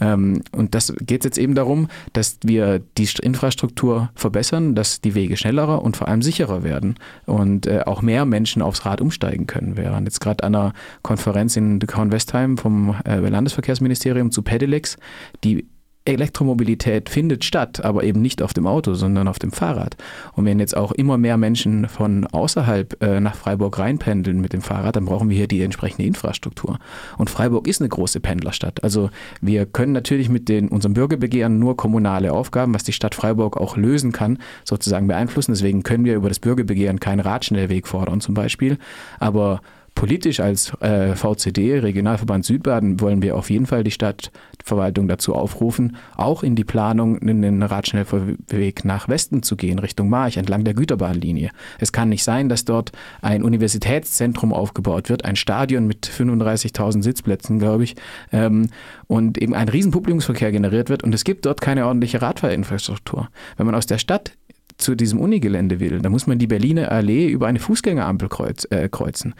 Ähm, 0.00 0.42
und 0.52 0.74
das 0.74 0.92
geht 1.00 1.24
jetzt 1.24 1.38
eben 1.38 1.54
darum, 1.54 1.88
dass 2.12 2.38
wir 2.42 2.80
die 2.96 3.08
Infrastruktur 3.22 4.10
verbessern, 4.14 4.74
dass 4.74 5.00
die 5.00 5.14
Wege 5.14 5.36
schneller 5.36 5.82
und 5.82 5.96
vor 5.96 6.08
allem 6.08 6.22
sicherer 6.22 6.62
werden 6.62 6.96
und 7.26 7.66
äh, 7.66 7.82
auch 7.86 8.02
mehr 8.02 8.24
Menschen 8.24 8.62
aufs 8.62 8.84
Rad 8.84 9.00
umsteigen 9.00 9.46
können. 9.46 9.76
Wir 9.76 9.90
waren 9.92 10.04
jetzt 10.04 10.20
gerade 10.20 10.44
an 10.44 10.54
einer 10.54 10.72
Konferenz 11.02 11.56
in 11.56 11.78
Kornwestheim 11.78 12.58
vom 12.58 12.96
äh, 13.04 13.16
Landesverkehrsministerium 13.16 14.30
zu 14.30 14.42
Pedelecs, 14.42 14.96
die 15.44 15.66
Elektromobilität 16.08 17.08
findet 17.08 17.44
statt, 17.44 17.84
aber 17.84 18.02
eben 18.02 18.22
nicht 18.22 18.42
auf 18.42 18.54
dem 18.54 18.66
Auto, 18.66 18.94
sondern 18.94 19.28
auf 19.28 19.38
dem 19.38 19.52
Fahrrad. 19.52 19.96
Und 20.32 20.44
wenn 20.44 20.58
jetzt 20.58 20.76
auch 20.76 20.92
immer 20.92 21.18
mehr 21.18 21.36
Menschen 21.36 21.88
von 21.88 22.26
außerhalb 22.26 23.02
äh, 23.02 23.20
nach 23.20 23.36
Freiburg 23.36 23.78
reinpendeln 23.78 24.40
mit 24.40 24.52
dem 24.52 24.62
Fahrrad, 24.62 24.96
dann 24.96 25.04
brauchen 25.04 25.28
wir 25.28 25.36
hier 25.36 25.48
die 25.48 25.62
entsprechende 25.62 26.04
Infrastruktur. 26.04 26.78
Und 27.18 27.30
Freiburg 27.30 27.68
ist 27.68 27.80
eine 27.80 27.88
große 27.88 28.20
Pendlerstadt. 28.20 28.82
Also 28.82 29.10
wir 29.40 29.66
können 29.66 29.92
natürlich 29.92 30.28
mit 30.28 30.48
den, 30.48 30.68
unserem 30.68 30.94
Bürgerbegehren 30.94 31.58
nur 31.58 31.76
kommunale 31.76 32.32
Aufgaben, 32.32 32.74
was 32.74 32.84
die 32.84 32.92
Stadt 32.92 33.14
Freiburg 33.14 33.56
auch 33.56 33.76
lösen 33.76 34.12
kann, 34.12 34.38
sozusagen 34.64 35.06
beeinflussen. 35.06 35.52
Deswegen 35.52 35.82
können 35.82 36.04
wir 36.04 36.16
über 36.16 36.28
das 36.28 36.40
Bürgerbegehren 36.40 37.00
keinen 37.00 37.20
Radschnellweg 37.20 37.86
fordern 37.86 38.20
zum 38.20 38.34
Beispiel. 38.34 38.78
Aber 39.18 39.60
politisch 39.94 40.40
als 40.40 40.72
äh, 40.80 41.14
VCD, 41.16 41.80
Regionalverband 41.80 42.44
Südbaden, 42.44 43.00
wollen 43.00 43.22
wir 43.22 43.36
auf 43.36 43.50
jeden 43.50 43.66
Fall 43.66 43.84
die 43.84 43.90
Stadtverwaltung 43.90 45.08
dazu 45.08 45.34
aufrufen, 45.34 45.96
auch 46.16 46.42
in 46.42 46.54
die 46.54 46.64
Planung 46.64 47.18
in 47.18 47.42
den 47.42 47.62
Radschnellweg 47.62 48.84
nach 48.84 49.08
Westen 49.08 49.42
zu 49.42 49.56
gehen, 49.56 49.78
Richtung 49.78 50.08
March, 50.08 50.36
entlang 50.36 50.64
der 50.64 50.74
Güterbahnlinie. 50.74 51.50
Es 51.78 51.92
kann 51.92 52.08
nicht 52.08 52.24
sein, 52.24 52.48
dass 52.48 52.64
dort 52.64 52.92
ein 53.22 53.42
Universitätszentrum 53.42 54.52
aufgebaut 54.52 55.08
wird, 55.08 55.24
ein 55.24 55.36
Stadion 55.36 55.86
mit 55.86 56.06
35.000 56.06 57.02
Sitzplätzen, 57.02 57.58
glaube 57.58 57.84
ich, 57.84 57.96
ähm, 58.32 58.68
und 59.06 59.38
eben 59.38 59.54
ein 59.54 59.68
Riesenpublikumsverkehr 59.68 60.52
generiert 60.52 60.90
wird 60.90 61.02
und 61.02 61.14
es 61.14 61.24
gibt 61.24 61.46
dort 61.46 61.60
keine 61.60 61.86
ordentliche 61.86 62.22
Radfahrinfrastruktur. 62.22 63.28
Wenn 63.56 63.66
man 63.66 63.74
aus 63.74 63.86
der 63.86 63.98
Stadt 63.98 64.32
zu 64.78 64.94
diesem 64.94 65.20
Unigelände 65.20 65.80
will, 65.80 66.00
da 66.00 66.08
muss 66.08 66.26
man 66.26 66.38
die 66.38 66.46
Berliner 66.46 66.90
Allee 66.90 67.28
über 67.28 67.48
eine 67.48 67.58
Fußgängerampel 67.58 68.28
kreuz, 68.28 68.66
äh, 68.70 68.88
kreuzen. 68.88 69.34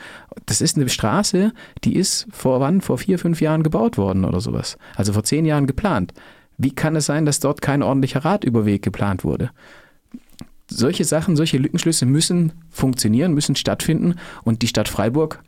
Das 0.46 0.60
ist 0.60 0.76
eine 0.76 0.88
Straße, 0.88 1.52
die 1.84 1.96
ist 1.96 2.26
vor 2.30 2.60
wann? 2.60 2.80
Vor 2.80 2.98
vier, 2.98 3.18
fünf 3.18 3.40
Jahren 3.40 3.62
gebaut 3.62 3.96
worden 3.96 4.24
oder 4.24 4.40
sowas. 4.40 4.76
Also 4.96 5.12
vor 5.12 5.22
zehn 5.22 5.46
Jahren 5.46 5.68
geplant. 5.68 6.12
Wie 6.56 6.74
kann 6.74 6.96
es 6.96 7.06
sein, 7.06 7.24
dass 7.24 7.38
dort 7.38 7.62
kein 7.62 7.84
ordentlicher 7.84 8.24
Radüberweg 8.24 8.82
geplant 8.82 9.22
wurde? 9.22 9.50
Solche 10.68 11.04
Sachen, 11.04 11.36
solche 11.36 11.56
Lückenschlüsse 11.56 12.04
müssen 12.04 12.52
funktionieren, 12.68 13.32
müssen 13.32 13.54
stattfinden 13.54 14.16
und 14.42 14.60
die 14.60 14.66
Stadt 14.66 14.88
Freiburg 14.88 15.40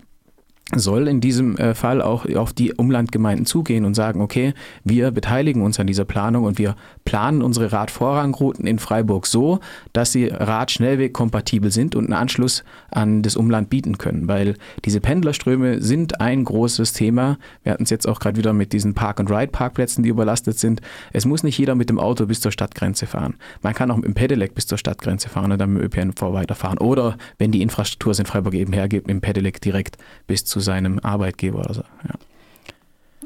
soll 0.75 1.09
in 1.09 1.21
diesem 1.21 1.57
äh, 1.57 1.75
Fall 1.75 2.01
auch 2.01 2.27
auf 2.35 2.53
die 2.53 2.73
Umlandgemeinden 2.73 3.47
zugehen 3.47 3.85
und 3.85 3.95
sagen, 3.95 4.21
okay, 4.21 4.55
wir 4.85 5.11
beteiligen 5.11 5.63
uns 5.63 5.81
an 5.81 5.87
dieser 5.87 6.05
Planung 6.05 6.45
und 6.45 6.59
wir 6.59 6.77
planen 7.05 7.43
unsere 7.43 7.73
Radvorrangrouten 7.73 8.67
in 8.67 8.79
Freiburg 8.79 9.27
so, 9.27 9.61
dass 9.93 10.13
sie 10.13 10.27
Radschnellweg-kompatibel 10.27 11.71
sind 11.71 11.95
und 11.97 12.05
einen 12.05 12.13
Anschluss 12.13 12.63
an 12.91 13.23
das 13.23 13.37
Umland 13.37 13.71
bieten 13.71 13.99
können, 13.99 14.29
weil 14.29 14.55
diese 14.85 15.01
Pendlerströme 15.01 15.83
sind 15.83 16.21
ein 16.21 16.45
großes 16.45 16.93
Thema. 16.93 17.39
Wir 17.63 17.73
hatten 17.73 17.83
es 17.83 17.91
jetzt 17.91 18.07
auch 18.07 18.21
gerade 18.21 18.39
wieder 18.39 18.53
mit 18.53 18.73
diesen 18.73 18.95
Park-and-Ride-Parkplätzen, 18.95 20.05
die 20.05 20.11
überlastet 20.11 20.59
sind. 20.59 20.81
Es 21.13 21.25
muss 21.25 21.43
nicht 21.43 21.59
jeder 21.59 21.75
mit 21.75 21.91
dem 21.91 21.99
Auto 21.99 22.27
bis 22.27 22.41
zur 22.41 22.53
Stadtgrenze 22.53 23.07
fahren. 23.07 23.35
Man 23.63 23.75
kann 23.75 23.91
auch 23.91 23.97
mit 23.97 24.07
dem 24.07 24.15
Pedelec 24.15 24.55
bis 24.55 24.67
zur 24.67 24.79
Stadtgrenze 24.79 25.29
fahren 25.29 25.51
und 25.53 25.59
dann 25.59 25.73
mit 25.73 25.83
dem 25.83 25.87
ÖPNV 25.87 26.33
weiterfahren. 26.33 26.79
Oder, 26.79 27.17
wenn 27.39 27.51
die 27.51 27.63
Infrastruktur 27.63 28.13
es 28.13 28.19
in 28.19 28.27
Freiburg 28.27 28.55
eben 28.55 28.73
hergibt, 28.73 29.07
mit 29.07 29.15
dem 29.15 29.21
Pedelec 29.21 29.61
direkt 29.61 29.97
bis 30.27 30.45
zu 30.45 30.60
seinem 30.61 30.99
Arbeitgeber 31.01 31.61
oder 31.61 31.75
so. 31.75 31.83
Ja. 32.07 32.15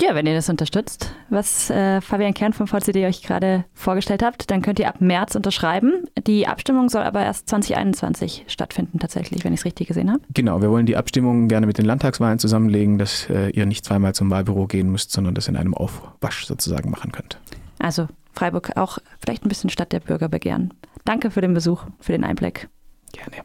Ja, 0.00 0.16
wenn 0.16 0.26
ihr 0.26 0.34
das 0.34 0.48
unterstützt, 0.48 1.14
was 1.30 1.70
äh, 1.70 2.00
Fabian 2.00 2.34
Kern 2.34 2.52
vom 2.52 2.66
VCD 2.66 3.06
euch 3.06 3.22
gerade 3.22 3.64
vorgestellt 3.74 4.24
habt, 4.24 4.50
dann 4.50 4.60
könnt 4.60 4.80
ihr 4.80 4.88
ab 4.88 5.00
März 5.00 5.36
unterschreiben. 5.36 6.08
Die 6.26 6.48
Abstimmung 6.48 6.88
soll 6.88 7.04
aber 7.04 7.22
erst 7.22 7.48
2021 7.48 8.44
stattfinden, 8.48 8.98
tatsächlich, 8.98 9.44
wenn 9.44 9.52
ich 9.52 9.60
es 9.60 9.64
richtig 9.64 9.86
gesehen 9.86 10.10
habe. 10.10 10.20
Genau, 10.34 10.60
wir 10.60 10.70
wollen 10.70 10.86
die 10.86 10.96
Abstimmung 10.96 11.46
gerne 11.46 11.66
mit 11.66 11.78
den 11.78 11.84
Landtagswahlen 11.84 12.40
zusammenlegen, 12.40 12.98
dass 12.98 13.30
äh, 13.30 13.50
ihr 13.50 13.66
nicht 13.66 13.84
zweimal 13.84 14.16
zum 14.16 14.30
Wahlbüro 14.30 14.66
gehen 14.66 14.90
müsst, 14.90 15.12
sondern 15.12 15.34
das 15.34 15.46
in 15.46 15.56
einem 15.56 15.74
Aufwasch 15.74 16.44
sozusagen 16.44 16.90
machen 16.90 17.12
könnt. 17.12 17.38
Also 17.78 18.08
Freiburg 18.32 18.76
auch 18.76 18.98
vielleicht 19.20 19.44
ein 19.46 19.48
bisschen 19.48 19.70
Stadt 19.70 19.92
der 19.92 20.00
Bürgerbegehren. 20.00 20.74
Danke 21.04 21.30
für 21.30 21.40
den 21.40 21.54
Besuch, 21.54 21.84
für 22.00 22.12
den 22.12 22.24
Einblick. 22.24 22.68
Gerne. 23.12 23.44